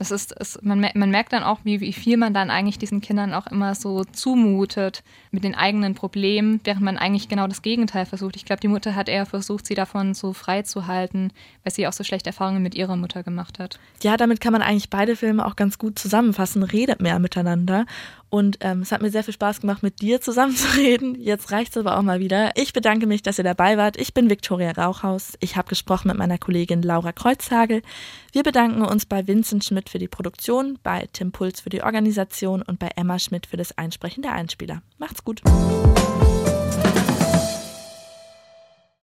es 0.00 0.10
ist, 0.10 0.34
es, 0.40 0.58
man, 0.62 0.80
man 0.94 1.10
merkt 1.10 1.34
dann 1.34 1.42
auch, 1.42 1.58
wie, 1.62 1.80
wie 1.80 1.92
viel 1.92 2.16
man 2.16 2.32
dann 2.32 2.50
eigentlich 2.50 2.78
diesen 2.78 3.02
Kindern 3.02 3.34
auch 3.34 3.46
immer 3.46 3.74
so 3.74 4.04
zumutet 4.04 5.04
mit 5.30 5.44
den 5.44 5.54
eigenen 5.54 5.94
Problemen, 5.94 6.58
während 6.64 6.80
man 6.80 6.96
eigentlich 6.96 7.28
genau 7.28 7.46
das 7.46 7.60
Gegenteil 7.60 8.06
versucht. 8.06 8.34
Ich 8.34 8.46
glaube, 8.46 8.60
die 8.60 8.68
Mutter 8.68 8.96
hat 8.96 9.10
eher 9.10 9.26
versucht, 9.26 9.66
sie 9.66 9.74
davon 9.74 10.14
so 10.14 10.32
frei 10.32 10.62
zu 10.62 10.86
halten, 10.86 11.32
weil 11.64 11.74
sie 11.74 11.86
auch 11.86 11.92
so 11.92 12.02
schlechte 12.02 12.30
Erfahrungen 12.30 12.62
mit 12.62 12.74
ihrer 12.74 12.96
Mutter 12.96 13.22
gemacht 13.22 13.58
hat. 13.58 13.78
Ja, 14.02 14.16
damit 14.16 14.40
kann 14.40 14.54
man 14.54 14.62
eigentlich 14.62 14.88
beide 14.88 15.16
Filme 15.16 15.44
auch 15.44 15.54
ganz 15.54 15.76
gut 15.76 15.98
zusammenfassen. 15.98 16.62
Redet 16.62 17.02
mehr 17.02 17.18
miteinander. 17.18 17.84
Und 18.30 18.58
ähm, 18.60 18.82
es 18.82 18.92
hat 18.92 19.02
mir 19.02 19.10
sehr 19.10 19.24
viel 19.24 19.34
Spaß 19.34 19.60
gemacht, 19.60 19.82
mit 19.82 20.00
dir 20.00 20.20
zusammenzureden. 20.20 21.14
Jetzt 21.20 21.50
reicht 21.50 21.72
es 21.72 21.76
aber 21.76 21.98
auch 21.98 22.02
mal 22.02 22.20
wieder. 22.20 22.52
Ich 22.54 22.72
bedanke 22.72 23.06
mich, 23.06 23.22
dass 23.22 23.38
ihr 23.38 23.44
dabei 23.44 23.76
wart. 23.76 23.96
Ich 24.00 24.14
bin 24.14 24.30
Viktoria 24.30 24.70
Rauchhaus. 24.70 25.32
Ich 25.40 25.56
habe 25.56 25.68
gesprochen 25.68 26.08
mit 26.08 26.16
meiner 26.16 26.38
Kollegin 26.38 26.82
Laura 26.82 27.12
Kreuzhagel. 27.12 27.82
Wir 28.32 28.44
bedanken 28.44 28.82
uns 28.82 29.04
bei 29.04 29.26
Vincent 29.26 29.64
Schmidt 29.64 29.90
für 29.90 29.98
die 29.98 30.08
Produktion, 30.08 30.78
bei 30.82 31.08
Tim 31.12 31.32
Puls 31.32 31.60
für 31.60 31.70
die 31.70 31.82
Organisation 31.82 32.62
und 32.62 32.78
bei 32.78 32.90
Emma 32.94 33.18
Schmidt 33.18 33.46
für 33.46 33.56
das 33.56 33.76
Einsprechen 33.76 34.22
der 34.22 34.32
Einspieler. 34.32 34.82
Macht's 34.98 35.24
gut. 35.24 35.42